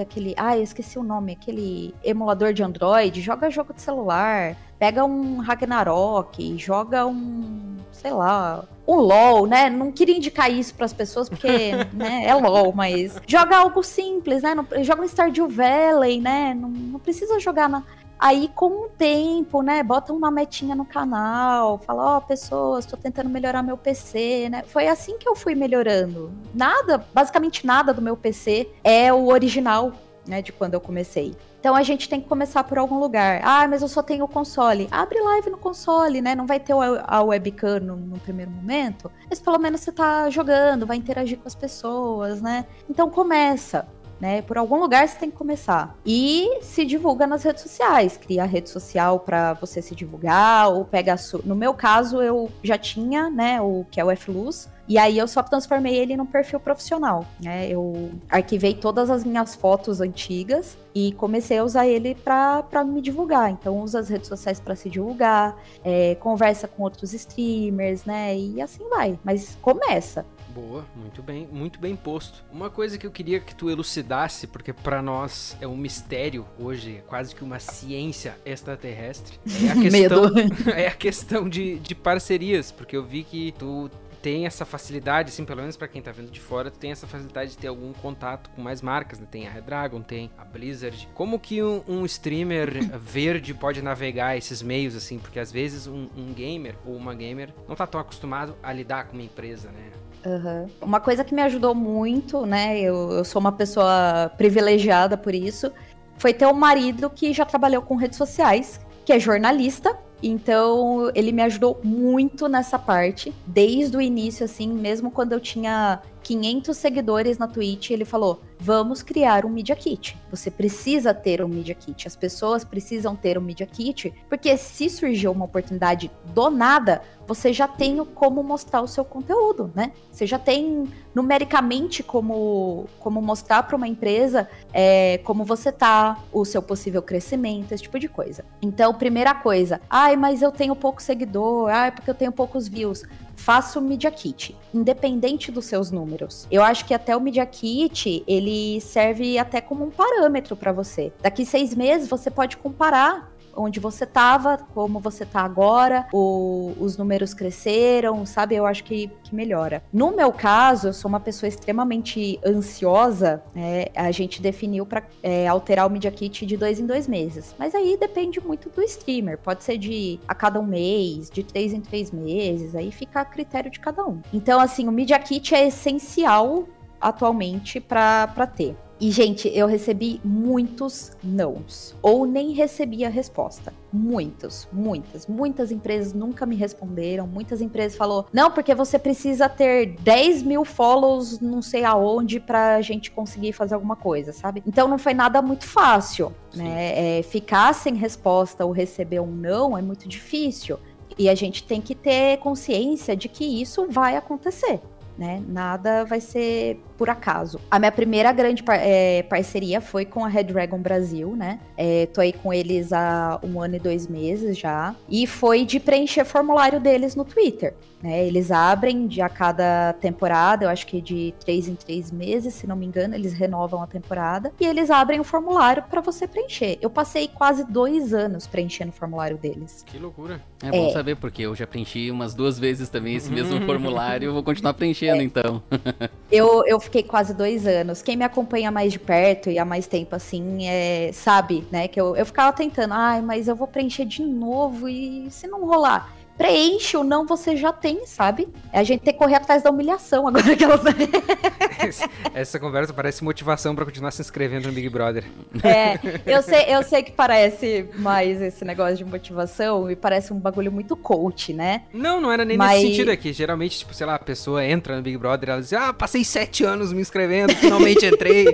[0.00, 0.34] aquele.
[0.36, 4.56] Ah, eu esqueci o nome, aquele emulador de Android, joga jogo de celular.
[4.78, 7.76] Pega um Ragnarok, joga um.
[7.90, 8.64] sei lá.
[8.86, 9.68] Um LOL, né?
[9.68, 14.42] Não queria indicar isso para as pessoas porque né, é LOL, mas joga algo simples,
[14.42, 14.54] né?
[14.54, 16.54] Não, joga um Stardew Valley, né?
[16.54, 17.82] Não, não precisa jogar na,
[18.18, 22.96] Aí, com o tempo, né, bota uma metinha no canal, fala, ó, oh, pessoas, tô
[22.96, 24.64] tentando melhorar meu PC, né?
[24.66, 26.32] Foi assim que eu fui melhorando.
[26.52, 29.92] Nada, basicamente nada do meu PC é o original,
[30.26, 31.36] né, de quando eu comecei.
[31.60, 33.40] Então a gente tem que começar por algum lugar.
[33.42, 34.86] Ah, mas eu só tenho o console.
[34.90, 36.34] Abre live no console, né?
[36.34, 40.86] Não vai ter a webcam no, no, primeiro momento, mas pelo menos você tá jogando,
[40.86, 42.64] vai interagir com as pessoas, né?
[42.88, 43.88] Então começa
[44.20, 44.42] né?
[44.42, 45.96] Por algum lugar você tem que começar.
[46.04, 51.16] E se divulga nas redes sociais, cria rede social para você se divulgar, ou pega.
[51.44, 55.28] No meu caso, eu já tinha, né, o que é o Fluz, e aí eu
[55.28, 57.68] só transformei ele num perfil profissional, né?
[57.68, 63.50] Eu arquivei todas as minhas fotos antigas e comecei a usar ele para me divulgar.
[63.50, 65.54] Então usa as redes sociais para se divulgar,
[65.84, 68.34] é, conversa com outros streamers, né?
[68.34, 69.18] E assim vai.
[69.22, 70.24] Mas começa.
[70.58, 72.42] Boa, muito bem, muito bem posto.
[72.50, 76.96] Uma coisa que eu queria que tu elucidasse, porque para nós é um mistério hoje,
[76.96, 80.24] é quase que uma ciência extraterrestre, é a questão,
[80.74, 83.88] é a questão de, de parcerias, porque eu vi que tu
[84.20, 87.06] tem essa facilidade, assim, pelo menos para quem tá vendo de fora, tu tem essa
[87.06, 89.28] facilidade de ter algum contato com mais marcas, né?
[89.30, 91.08] Tem a Redragon, tem a Blizzard.
[91.14, 95.20] Como que um, um streamer verde pode navegar esses meios, assim?
[95.20, 99.06] Porque às vezes um, um, gamer ou uma gamer não tá tão acostumado a lidar
[99.06, 99.90] com uma empresa, né?
[100.24, 100.66] Uhum.
[100.80, 102.80] Uma coisa que me ajudou muito, né?
[102.80, 105.72] Eu, eu sou uma pessoa privilegiada por isso,
[106.16, 109.96] foi ter um marido que já trabalhou com redes sociais, que é jornalista.
[110.20, 116.00] Então, ele me ajudou muito nessa parte, desde o início, assim, mesmo quando eu tinha
[116.22, 120.16] 500 seguidores na Twitch, ele falou: vamos criar um Media Kit.
[120.30, 122.06] Você precisa ter um Media Kit.
[122.06, 127.52] As pessoas precisam ter um Media Kit, porque se surgir uma oportunidade do nada, você
[127.52, 129.92] já tem como mostrar o seu conteúdo, né?
[130.10, 136.44] Você já tem numericamente como, como mostrar para uma empresa é, como você tá, o
[136.44, 138.44] seu possível crescimento, esse tipo de coisa.
[138.62, 143.04] Então, primeira coisa, ai, mas eu tenho pouco seguidor, ai, porque eu tenho poucos views
[143.38, 146.46] faça o Media Kit, independente dos seus números.
[146.50, 151.12] Eu acho que até o Media Kit, ele serve até como um parâmetro para você.
[151.22, 156.96] Daqui seis meses, você pode comparar onde você estava, como você está agora, o, os
[156.96, 158.54] números cresceram, sabe?
[158.54, 159.82] Eu acho que, que melhora.
[159.92, 163.86] No meu caso, eu sou uma pessoa extremamente ansiosa, né?
[163.94, 167.54] a gente definiu para é, alterar o Media Kit de dois em dois meses.
[167.58, 169.38] Mas aí depende muito do streamer.
[169.38, 173.24] Pode ser de a cada um mês, de três em três meses, aí fica a
[173.24, 174.20] critério de cada um.
[174.32, 176.68] Então, assim, o Media Kit é essencial
[177.00, 178.76] atualmente para ter.
[179.00, 181.94] E, gente, eu recebi muitos nãos.
[182.02, 183.72] Ou nem recebi a resposta.
[183.92, 185.26] Muitos, muitas.
[185.26, 187.26] Muitas empresas nunca me responderam.
[187.26, 192.80] Muitas empresas falou não, porque você precisa ter 10 mil follows não sei aonde pra
[192.80, 194.62] gente conseguir fazer alguma coisa, sabe?
[194.66, 196.64] Então não foi nada muito fácil, Sim.
[196.64, 197.18] né?
[197.18, 200.78] É, ficar sem resposta ou receber um não é muito difícil.
[201.16, 204.80] E a gente tem que ter consciência de que isso vai acontecer
[205.18, 205.42] né?
[205.48, 207.60] Nada vai ser por acaso.
[207.68, 211.58] A minha primeira grande par é, parceria foi com a Red Dragon Brasil, né?
[211.76, 214.94] É, tô aí com eles há um ano e dois meses já.
[215.08, 217.74] E foi de preencher formulário deles no Twitter.
[218.02, 218.26] Né?
[218.26, 222.66] Eles abrem de a cada temporada, eu acho que de três em três meses, se
[222.66, 224.52] não me engano, eles renovam a temporada.
[224.60, 226.78] E eles abrem o formulário para você preencher.
[226.80, 229.84] Eu passei quase dois anos preenchendo o formulário deles.
[229.86, 230.40] Que loucura.
[230.62, 230.92] É bom é.
[230.92, 234.26] saber, porque eu já preenchi umas duas vezes também esse mesmo formulário.
[234.26, 235.24] Eu vou continuar preenchendo é.
[235.24, 235.62] então.
[236.30, 238.02] eu, eu fiquei quase dois anos.
[238.02, 241.88] Quem me acompanha mais de perto e há mais tempo, assim, é, sabe, né?
[241.88, 245.66] Que eu, eu ficava tentando, ai, mas eu vou preencher de novo e se não
[245.66, 246.17] rolar?
[246.38, 248.48] Preenche ou não, você já tem, sabe?
[248.72, 250.78] A gente tem que correr atrás da humilhação agora que ela
[252.32, 255.24] Essa conversa parece motivação para continuar se inscrevendo no Big Brother.
[255.64, 260.38] É, eu sei, eu sei que parece mais esse negócio de motivação e parece um
[260.38, 261.82] bagulho muito coach, né?
[261.92, 262.76] Não, não era nem Mas...
[262.82, 263.32] nesse sentido aqui.
[263.32, 266.24] Geralmente, tipo, sei lá, a pessoa entra no Big Brother e ela diz: Ah, passei
[266.24, 268.46] sete anos me inscrevendo, finalmente entrei.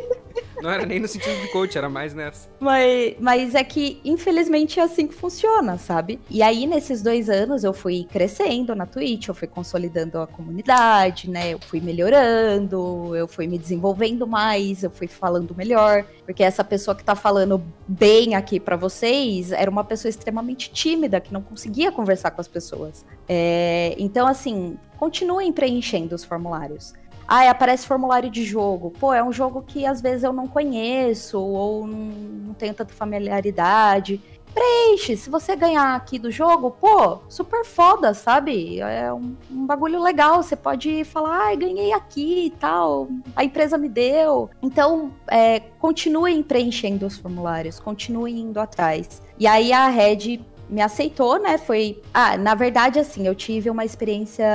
[0.64, 2.48] Não era nem no sentido de coach, era mais nessa.
[2.58, 6.18] Mas, mas é que, infelizmente, é assim que funciona, sabe?
[6.30, 11.28] E aí, nesses dois anos, eu fui crescendo na Twitch, eu fui consolidando a comunidade,
[11.28, 11.52] né?
[11.52, 16.06] Eu fui melhorando, eu fui me desenvolvendo mais, eu fui falando melhor.
[16.24, 21.20] Porque essa pessoa que tá falando bem aqui para vocês era uma pessoa extremamente tímida,
[21.20, 23.04] que não conseguia conversar com as pessoas.
[23.28, 26.94] É, então, assim, continuem preenchendo os formulários.
[27.26, 28.90] Ah, aparece formulário de jogo.
[28.90, 32.92] Pô, é um jogo que às vezes eu não conheço ou não, não tenho tanta
[32.92, 34.20] familiaridade.
[34.54, 35.16] Preenche.
[35.16, 38.78] Se você ganhar aqui do jogo, pô, super foda, sabe?
[38.80, 40.42] É um, um bagulho legal.
[40.42, 43.08] Você pode falar, ah, ganhei aqui e tal.
[43.34, 44.48] A empresa me deu.
[44.62, 49.20] Então, é, continuem preenchendo os formulários, continuem indo atrás.
[49.38, 51.58] E aí a Red me aceitou, né?
[51.58, 52.00] Foi.
[52.12, 54.46] Ah, na verdade, assim, eu tive uma experiência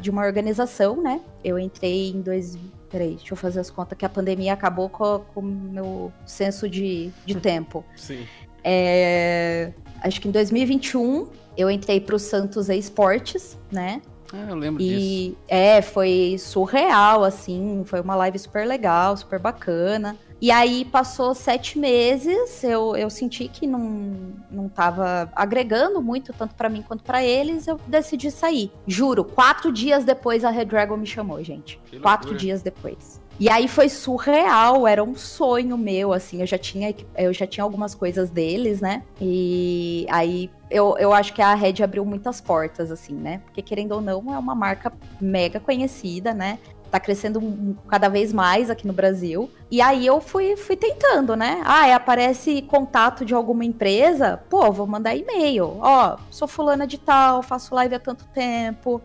[0.00, 1.20] de uma organização, né?
[1.46, 2.58] Eu entrei em dois.
[2.90, 7.12] Peraí, deixa eu fazer as contas que a pandemia acabou com o meu senso de,
[7.24, 7.84] de tempo.
[7.94, 8.26] Sim.
[8.64, 14.02] É, acho que em 2021 eu entrei para o Santos Esportes, né?
[14.32, 15.36] Ah, eu lembro e, disso.
[15.46, 17.84] É, foi surreal, assim.
[17.86, 20.16] Foi uma live super legal, super bacana.
[20.40, 26.54] E aí passou sete meses, eu, eu senti que não, não tava agregando muito, tanto
[26.54, 28.70] para mim quanto para eles, eu decidi sair.
[28.86, 31.80] Juro, quatro dias depois a Red Dragon me chamou, gente.
[32.02, 33.20] Quatro dias depois.
[33.38, 37.62] E aí foi surreal, era um sonho meu, assim, eu já tinha, eu já tinha
[37.62, 39.02] algumas coisas deles, né?
[39.20, 43.42] E aí eu, eu acho que a Red abriu muitas portas, assim, né?
[43.44, 46.58] Porque querendo ou não, é uma marca mega conhecida, né?
[46.90, 49.50] Tá crescendo cada vez mais aqui no Brasil.
[49.70, 51.60] E aí eu fui, fui tentando, né?
[51.64, 55.78] Ah, aparece contato de alguma empresa, pô, vou mandar e-mail.
[55.80, 59.02] Ó, sou fulana de tal, faço live há tanto tempo,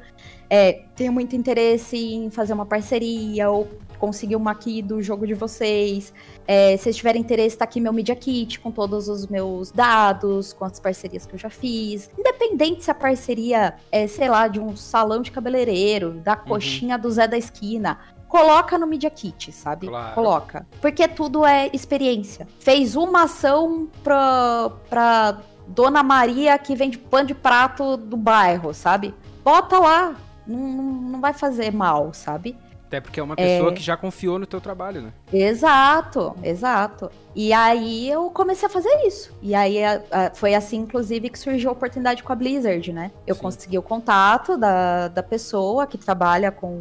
[0.49, 3.67] é, tenho muito interesse em fazer uma parceria ou
[4.01, 6.11] conseguir uma aqui do jogo de vocês.
[6.47, 10.53] É, se vocês tiverem interesse, tá aqui meu Media Kit com todos os meus dados,
[10.53, 12.09] com as parcerias que eu já fiz.
[12.17, 16.47] Independente se a parceria é, sei lá, de um salão de cabeleireiro, da uhum.
[16.47, 17.01] coxinha uhum.
[17.03, 19.85] do Zé da esquina, coloca no Media Kit, sabe?
[19.87, 20.15] Claro.
[20.15, 20.65] Coloca.
[20.81, 22.47] Porque tudo é experiência.
[22.59, 25.37] Fez uma ação pra, pra
[25.67, 29.13] Dona Maria que vende pano de prato do bairro, sabe?
[29.43, 30.15] Bota lá.
[30.47, 32.57] Não, não vai fazer mal, sabe?
[32.91, 33.73] Até porque é uma pessoa é...
[33.73, 35.13] que já confiou no teu trabalho, né?
[35.31, 37.09] Exato, exato.
[37.33, 39.33] E aí eu comecei a fazer isso.
[39.41, 43.09] E aí a, a, foi assim, inclusive, que surgiu a oportunidade com a Blizzard, né?
[43.25, 43.41] Eu Sim.
[43.43, 46.79] consegui o contato da, da pessoa que trabalha com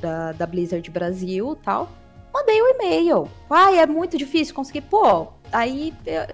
[0.00, 1.90] da, da Blizzard Brasil e tal.
[2.32, 3.28] Mandei o um e-mail.
[3.50, 4.80] Ai, é muito difícil conseguir.
[4.80, 6.28] Pô, aí eu,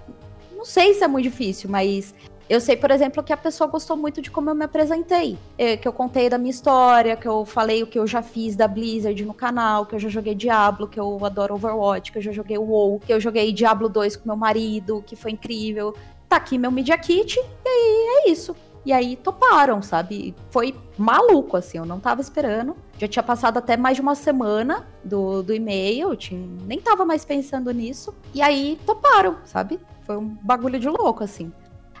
[0.55, 2.15] não sei se é muito difícil, mas
[2.49, 5.37] eu sei, por exemplo, que a pessoa gostou muito de como eu me apresentei.
[5.55, 8.55] É, que eu contei da minha história, que eu falei o que eu já fiz
[8.55, 12.21] da Blizzard no canal, que eu já joguei Diablo, que eu adoro Overwatch, que eu
[12.23, 15.95] já joguei WoW, que eu joguei Diablo 2 com meu marido, que foi incrível.
[16.27, 18.55] Tá aqui meu Media Kit, e aí é isso.
[18.83, 20.33] E aí toparam, sabe?
[20.49, 22.75] Foi maluco, assim, eu não tava esperando.
[22.97, 27.23] Já tinha passado até mais de uma semana do, do e-mail, tinha, nem tava mais
[27.23, 28.11] pensando nisso.
[28.33, 29.79] E aí toparam, sabe?
[30.03, 31.51] Foi um bagulho de louco, assim.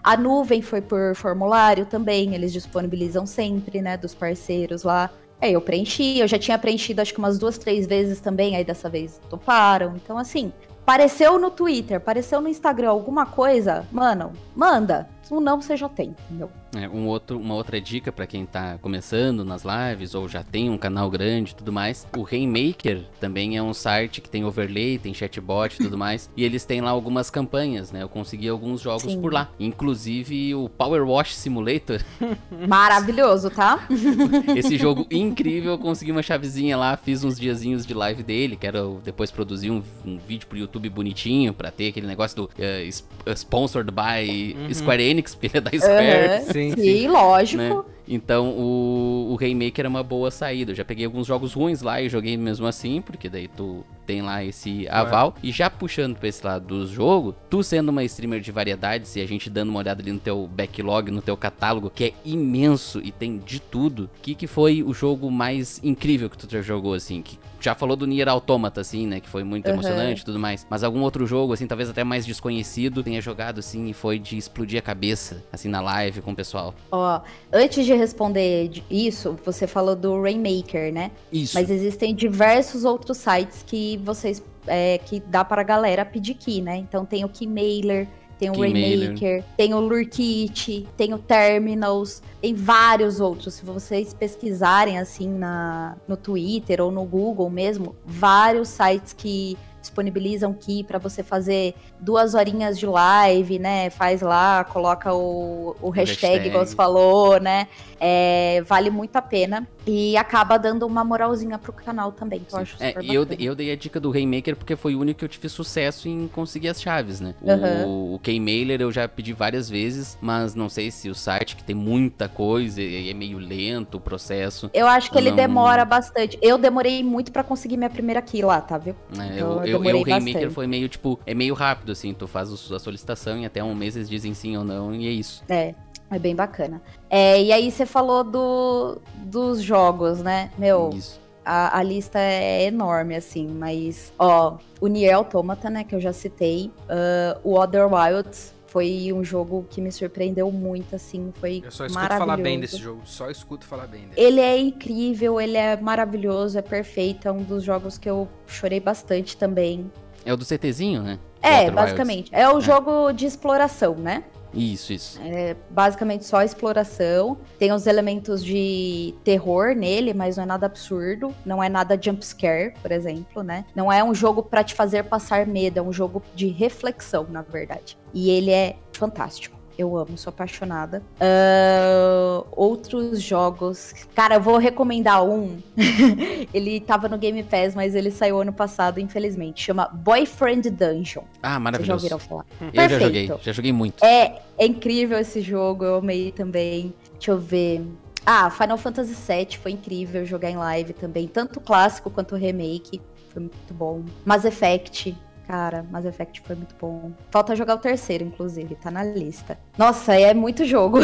[0.03, 5.09] A nuvem foi por formulário também, eles disponibilizam sempre, né, dos parceiros lá.
[5.41, 8.63] Aí eu preenchi, eu já tinha preenchido acho que umas duas, três vezes também, aí
[8.63, 9.95] dessa vez toparam.
[9.95, 15.07] Então, assim, apareceu no Twitter, apareceu no Instagram alguma coisa, mano, manda.
[15.29, 16.49] Se não, você já tem, entendeu?
[16.75, 20.71] É, um outro, uma outra dica para quem tá começando nas lives ou já tem
[20.71, 22.07] um canal grande e tudo mais.
[22.17, 26.31] O Rainmaker também é um site que tem overlay, tem chatbot e tudo mais.
[26.35, 28.01] E eles têm lá algumas campanhas, né?
[28.01, 29.21] Eu consegui alguns jogos Sim.
[29.21, 29.51] por lá.
[29.59, 32.01] Inclusive o Power Wash Simulator.
[32.67, 33.87] Maravilhoso, tá?
[34.57, 38.55] Esse jogo incrível, eu consegui uma chavezinha lá, fiz uns diazinhos de live dele.
[38.55, 43.33] Quero depois produzir um, um vídeo pro YouTube bonitinho para ter aquele negócio do uh,
[43.35, 44.73] sponsored by uhum.
[44.73, 46.39] Square Enix, ele é da Square.
[46.39, 46.45] Uhum.
[46.51, 47.07] Sim, sim, sim.
[47.07, 47.61] lógico.
[47.61, 47.83] Né?
[48.09, 50.71] Então o, o Rainmaker é uma boa saída.
[50.71, 54.23] Eu já peguei alguns jogos ruins lá e joguei mesmo assim, porque daí tu tem
[54.23, 55.35] lá esse aval.
[55.37, 55.47] É.
[55.47, 59.21] E já puxando pra esse lado do jogo, tu sendo uma streamer de variedades e
[59.21, 62.99] a gente dando uma olhada ali no teu backlog, no teu catálogo, que é imenso
[63.03, 66.61] e tem de tudo, o que, que foi o jogo mais incrível que tu já
[66.61, 67.21] jogou, assim?
[67.21, 69.19] Que já falou do Nier Automata, assim, né?
[69.19, 69.73] Que foi muito uhum.
[69.73, 70.65] emocionante e tudo mais.
[70.69, 74.37] Mas algum outro jogo, assim, talvez até mais desconhecido, tenha jogado, assim, e foi de
[74.37, 76.73] explodir a cabeça, assim, na live com o pessoal.
[76.91, 81.11] Ó, antes de responder isso, você falou do Rainmaker, né?
[81.31, 81.53] Isso.
[81.55, 84.43] Mas existem diversos outros sites que vocês.
[84.67, 86.77] É, que dá para a galera pedir key, né?
[86.77, 88.07] Então tem o Keymailer,
[88.39, 93.55] tem o Rainmaker, tem o Lurkit, tem o Terminals, tem vários outros.
[93.55, 100.53] Se vocês pesquisarem assim na, no Twitter ou no Google mesmo, vários sites que disponibilizam
[100.53, 103.89] Key para você fazer duas horinhas de live, né?
[103.89, 106.47] Faz lá, coloca o, o hashtag, hashtag.
[106.47, 107.67] igual você falou, né?
[107.99, 109.67] É, vale muito a pena.
[109.89, 113.27] E acaba dando uma moralzinha pro canal também, que eu acho É, super e eu,
[113.39, 116.27] eu dei a dica do Rainmaker porque foi o único que eu tive sucesso em
[116.27, 117.33] conseguir as chaves, né?
[117.47, 117.85] Aham.
[117.87, 121.63] O, o Keymailer eu já pedi várias vezes, mas não sei se o site, que
[121.63, 124.69] tem muita coisa e é meio lento o processo.
[124.73, 126.37] Eu acho que ele Não- demora bastante.
[126.41, 128.95] Eu demorei muito pra conseguir minha primeira key lá, tá, viu?
[129.15, 129.31] né?
[129.33, 130.53] Então, eu, eu eu, o Rainmaker bastante.
[130.53, 133.95] foi meio, tipo, é meio rápido, assim, tu faz a solicitação e até um mês
[133.95, 135.43] eles dizem sim ou não, e é isso.
[135.49, 135.73] É,
[136.11, 136.81] é bem bacana.
[137.09, 140.51] É, e aí você falou do, dos jogos, né?
[140.57, 141.19] Meu, Isso.
[141.45, 146.13] a, a lista é enorme, assim, mas, ó, o Nier Automata, né, que eu já
[146.13, 151.71] citei, ah, o Other Wilds foi um jogo que me surpreendeu muito, assim, foi Eu
[151.71, 153.01] só escuto falar bem desse jogo.
[153.03, 154.13] Só escuto falar bem dele.
[154.15, 158.79] Ele é incrível, ele é maravilhoso, é perfeito, é um dos jogos que eu chorei
[158.79, 159.91] bastante também.
[160.23, 161.17] É o do CTzinho, né?
[161.41, 162.29] É, Outer basicamente.
[162.31, 162.61] É o É.
[162.61, 164.23] jogo de exploração, né?
[164.53, 165.19] Isso, isso.
[165.21, 167.37] É basicamente só exploração.
[167.57, 171.33] Tem os elementos de terror nele, mas não é nada absurdo.
[171.45, 173.65] Não é nada jumpscare, por exemplo, né?
[173.75, 177.41] Não é um jogo pra te fazer passar medo, é um jogo de reflexão, na
[177.41, 177.97] verdade.
[178.13, 179.58] E ele é fantástico.
[179.79, 181.01] Eu amo, sou apaixonada.
[181.21, 183.93] Ah, outros jogos.
[184.13, 185.57] Cara, eu vou recomendar um.
[186.53, 189.63] ele tava no Game Pass, mas ele saiu ano passado, infelizmente.
[189.63, 191.23] Chama Boyfriend Dungeon.
[191.41, 191.93] Ah, Vocês já maravilhoso.
[191.93, 192.45] ouviram falar?
[192.59, 193.03] Eu já Perfeito.
[193.03, 194.03] joguei, já joguei muito.
[194.03, 196.93] É, é incrível esse jogo, eu amei também.
[197.13, 197.81] Deixa eu ver.
[198.25, 201.25] Ah, Final Fantasy VII foi incrível jogar em live também.
[201.25, 202.99] Tanto o clássico quanto o remake.
[203.29, 204.03] Foi muito bom.
[204.25, 205.15] Mass Effect.
[205.49, 207.11] Cara, Mass Effect foi muito bom.
[207.31, 209.57] Falta jogar o terceiro, inclusive, tá na lista.
[209.75, 210.99] Nossa, é muito jogo.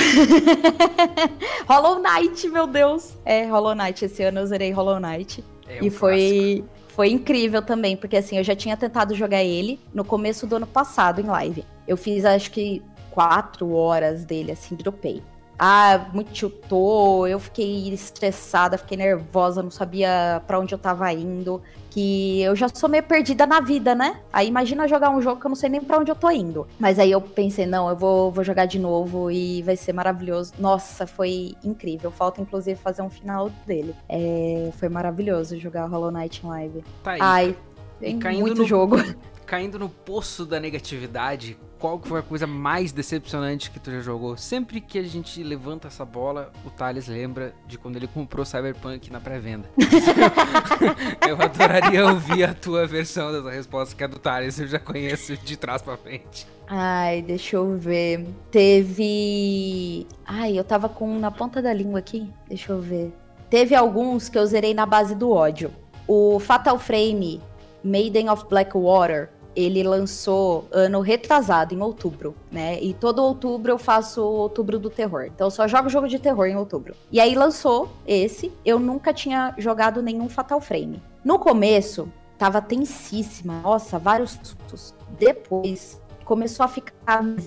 [1.67, 3.17] Hollow Knight, meu Deus.
[3.25, 4.05] É, Hollow Knight.
[4.05, 5.43] Esse ano eu zerei Hollow Knight.
[5.67, 5.97] É um e clássico.
[5.97, 10.57] foi, foi incrível também, porque assim, eu já tinha tentado jogar ele no começo do
[10.57, 11.65] ano passado em live.
[11.87, 15.23] Eu fiz acho que quatro horas dele, assim, dropei.
[15.57, 21.61] Ah, muito tiltou, eu fiquei estressada, fiquei nervosa, não sabia pra onde eu tava indo.
[21.89, 24.19] Que eu já sou meio perdida na vida, né?
[24.33, 26.67] Aí imagina jogar um jogo que eu não sei nem pra onde eu tô indo.
[26.77, 30.51] Mas aí eu pensei, não, eu vou, vou jogar de novo e vai ser maravilhoso.
[30.59, 32.11] Nossa, foi incrível.
[32.11, 33.95] Falta inclusive fazer um final dele.
[34.09, 36.83] É, foi maravilhoso jogar Hollow Knight em live.
[37.01, 37.19] Tá aí.
[37.21, 37.57] Ai,
[38.01, 38.97] tem caindo muito no- jogo.
[39.45, 43.99] Caindo no poço da negatividade, qual que foi a coisa mais decepcionante que tu já
[43.99, 44.35] jogou?
[44.35, 49.11] Sempre que a gente levanta essa bola, o Thales lembra de quando ele comprou Cyberpunk
[49.11, 49.69] na pré-venda.
[51.29, 55.37] eu adoraria ouvir a tua versão dessa resposta, que é do Thales, eu já conheço
[55.37, 56.47] de trás pra frente.
[56.67, 58.25] Ai, deixa eu ver.
[58.49, 60.07] Teve.
[60.25, 62.27] Ai, eu tava com um na ponta da língua aqui.
[62.47, 63.13] Deixa eu ver.
[63.47, 65.71] Teve alguns que eu zerei na base do ódio.
[66.07, 67.41] O Fatal Frame
[67.85, 72.81] Maiden of Blackwater, ele lançou ano retrasado, em outubro, né?
[72.81, 75.25] E todo outubro eu faço outubro do terror.
[75.25, 76.95] Então eu só jogo jogo de terror em outubro.
[77.11, 78.51] E aí lançou esse.
[78.65, 81.01] Eu nunca tinha jogado nenhum Fatal Frame.
[81.23, 83.61] No começo, tava tensíssima.
[83.61, 84.93] Nossa, vários sustos.
[85.17, 87.37] Depois começou a ficar no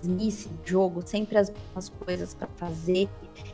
[0.64, 3.09] jogo, sempre as mesmas coisas pra fazer.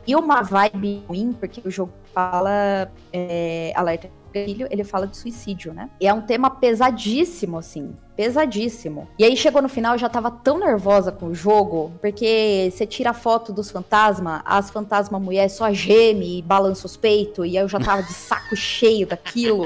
[0.05, 4.09] E uma vibe ruim, porque o jogo fala é, alerta
[4.39, 5.89] ele fala de suicídio, né?
[5.99, 7.95] E é um tema pesadíssimo, assim.
[8.15, 9.07] Pesadíssimo.
[9.19, 12.85] E aí chegou no final, eu já tava tão nervosa com o jogo, porque você
[12.85, 17.57] tira a foto dos fantasmas, as fantasma mulher só geme e balança os peitos, e
[17.57, 19.65] aí eu já tava de saco cheio daquilo.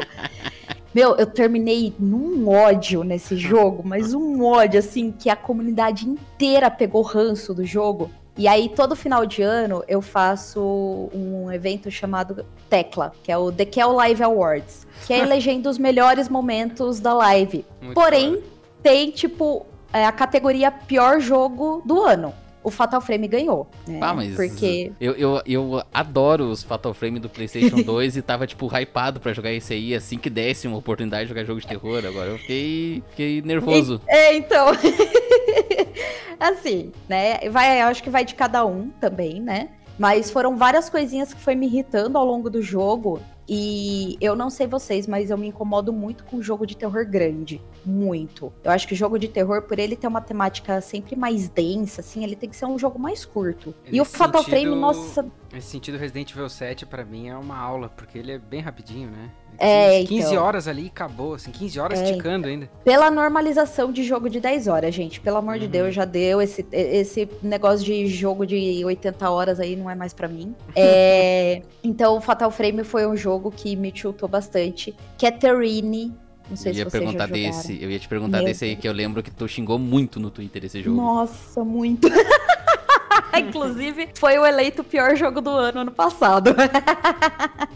[0.94, 6.72] Meu, eu terminei num ódio nesse jogo, mas um ódio, assim, que a comunidade inteira
[6.72, 8.10] pegou ranço do jogo.
[8.40, 13.52] E aí, todo final de ano, eu faço um evento chamado Tecla, que é o
[13.52, 17.66] The Kel Live Awards, que é elegendo os melhores momentos da live.
[17.82, 18.44] Muito Porém, foda.
[18.82, 22.34] tem, tipo, é, a categoria pior jogo do ano.
[22.64, 24.00] O Fatal Frame ganhou, né?
[24.02, 28.48] Ah, mas Porque eu, eu, eu adoro os Fatal Frame do PlayStation 2 e tava,
[28.48, 31.68] tipo, hypado pra jogar esse aí assim que desse uma oportunidade de jogar jogo de
[31.68, 32.06] terror.
[32.06, 34.02] Agora eu fiquei, fiquei nervoso.
[34.08, 34.68] É, então.
[36.40, 37.50] assim, né?
[37.50, 39.70] Vai, eu acho que vai de cada um também, né?
[39.98, 43.20] Mas foram várias coisinhas que foi me irritando ao longo do jogo.
[43.52, 47.60] E eu não sei vocês, mas eu me incomodo muito com jogo de terror grande.
[47.84, 48.54] Muito.
[48.64, 52.24] Eu acho que jogo de terror, por ele ter uma temática sempre mais densa, assim,
[52.24, 53.74] ele tem que ser um jogo mais curto.
[53.88, 57.36] e o Nesse Fatal sentido- Frame, nossa, Nesse sentido, Resident Evil 7 pra mim é
[57.36, 59.32] uma aula, porque ele é bem rapidinho, né?
[59.60, 60.44] É, 15, 15 então.
[60.44, 62.70] horas ali e acabou, assim, 15 horas É, esticando ainda.
[62.84, 65.20] pela normalização de jogo de 10 horas, gente.
[65.20, 65.72] Pelo amor de Uhum.
[65.72, 66.42] Deus, já deu.
[66.42, 70.56] Esse, esse negócio de jogo de 80 horas aí não é mais pra mim.
[70.76, 74.96] É, então, o Fatal Frame foi um jogo que me tiltou bastante.
[75.18, 75.32] Que é.
[76.50, 78.76] Não sei eu se ia já perguntar desse, eu ia te perguntar Meu desse aí
[78.76, 80.98] que eu lembro que tu xingou muito no Twitter esse jogo.
[80.98, 82.08] Nossa, muito.
[83.38, 86.56] Inclusive, foi o eleito pior jogo do ano ano passado.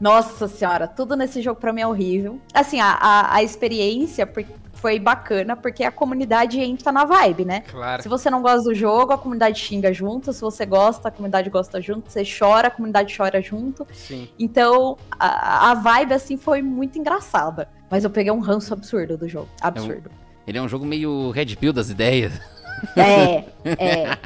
[0.00, 2.40] Nossa senhora, tudo nesse jogo pra mim é horrível.
[2.54, 4.26] Assim, a, a, a experiência
[4.80, 7.60] foi bacana porque a comunidade entra na vibe, né?
[7.70, 8.02] Claro.
[8.02, 10.32] Se você não gosta do jogo, a comunidade xinga junto.
[10.32, 12.10] Se você gosta, a comunidade gosta junto.
[12.10, 13.86] Você chora, a comunidade chora junto.
[13.92, 14.26] Sim.
[14.38, 17.68] Então, a, a vibe, assim, foi muito engraçada.
[17.90, 19.48] Mas eu peguei um ranço absurdo do jogo.
[19.60, 20.10] Absurdo.
[20.46, 22.32] Ele é um jogo meio Red Pill das ideias.
[22.96, 23.44] É,
[23.78, 24.18] é.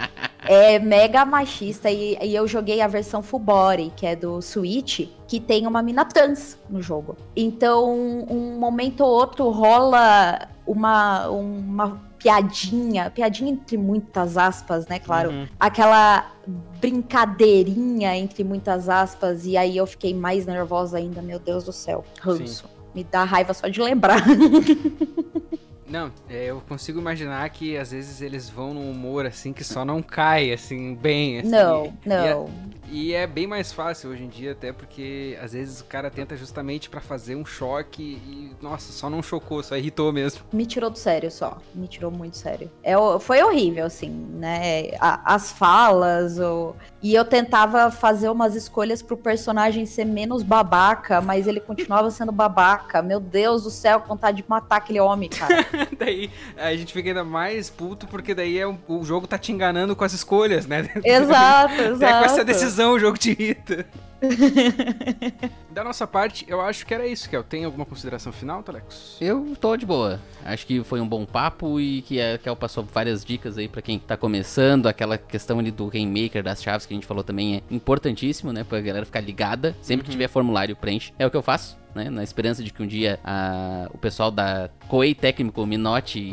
[0.47, 1.91] É mega machista.
[1.91, 5.83] E, e eu joguei a versão Full Body, que é do Switch, que tem uma
[5.83, 7.17] mina trans no jogo.
[7.35, 7.95] Então,
[8.29, 14.99] um momento ou outro rola uma, uma piadinha, piadinha entre muitas aspas, né?
[14.99, 15.31] Claro.
[15.31, 15.49] Uhum.
[15.61, 16.33] Aquela
[16.81, 19.45] brincadeirinha entre muitas aspas.
[19.45, 22.05] E aí eu fiquei mais nervosa ainda, meu Deus do céu.
[22.21, 22.69] Ranço.
[22.95, 24.23] Me dá raiva só de lembrar.
[25.95, 29.85] Não, é, eu consigo imaginar que às vezes eles vão num humor assim que só
[29.85, 31.39] não cai assim bem.
[31.39, 32.25] Assim, não, E não.
[32.27, 32.84] e
[33.15, 36.91] é bem mais fácil hoje em dia, até porque às vezes o cara tenta justamente
[36.91, 40.43] pra fazer um choque e, nossa, só não chocou, só irritou mesmo.
[40.53, 41.59] Me tirou do sério só.
[41.75, 42.71] Me tirou muito sério.
[42.83, 44.91] É, foi horrível, assim, né?
[45.01, 46.75] A- as falas, o...
[47.03, 52.33] e eu tentava fazer umas escolhas pro personagem ser menos babaca, mas ele continuava sendo
[52.33, 53.01] babaca.
[53.03, 55.67] Meu Deus do céu, vontade de matar aquele homem, cara.
[55.99, 59.97] daí a gente fica ainda mais puto porque daí é o jogo tá te enganando
[59.97, 60.89] com as escolhas, né?
[61.05, 61.95] exato, exato.
[62.05, 63.87] Até com essa decisão o jogo te irrita.
[65.75, 67.43] da nossa parte, eu acho que era isso, Kel.
[67.43, 69.17] Tem alguma consideração final, Telex?
[69.21, 70.21] Eu tô de boa.
[70.45, 73.83] Acho que foi um bom papo e que a Kel passou várias dicas aí pra
[73.83, 74.87] quem tá começando.
[74.87, 78.63] Aquela questão ali do Rainmaker, das chaves que a gente falou também é importantíssimo, né?
[78.63, 79.75] Pra galera ficar ligada.
[79.83, 81.13] Sempre que tiver formulário, preenche.
[81.19, 82.09] É o que eu faço, né?
[82.09, 86.33] Na esperança de que um dia a- o pessoal da Koei Técnico me note e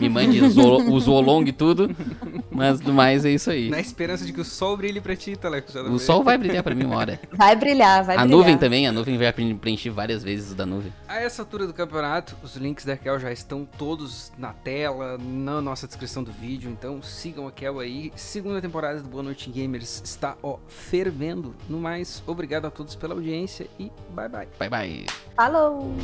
[0.00, 0.50] me mande o
[1.00, 1.94] zoolong e tudo.
[2.50, 3.70] Mas do mais é isso aí.
[3.70, 5.74] Na esperança de que o sol brilhe pra ti, Telex.
[5.76, 7.18] O sol vai brilhar pra mim uma hora.
[7.32, 8.28] Vai brilhar, vai a brilhar.
[8.38, 10.92] nuvem também, a nuvem vai pre- preencher várias vezes o da nuvem.
[11.08, 15.60] A essa altura do campeonato, os links da Kel já estão todos na tela, na
[15.60, 18.12] nossa descrição do vídeo, então sigam a Kel aí.
[18.16, 21.54] Segunda temporada do Boa Noite Gamers está, ó, fervendo.
[21.68, 24.48] No mais, obrigado a todos pela audiência e bye bye.
[24.58, 25.06] Bye bye.
[25.36, 25.94] Falou!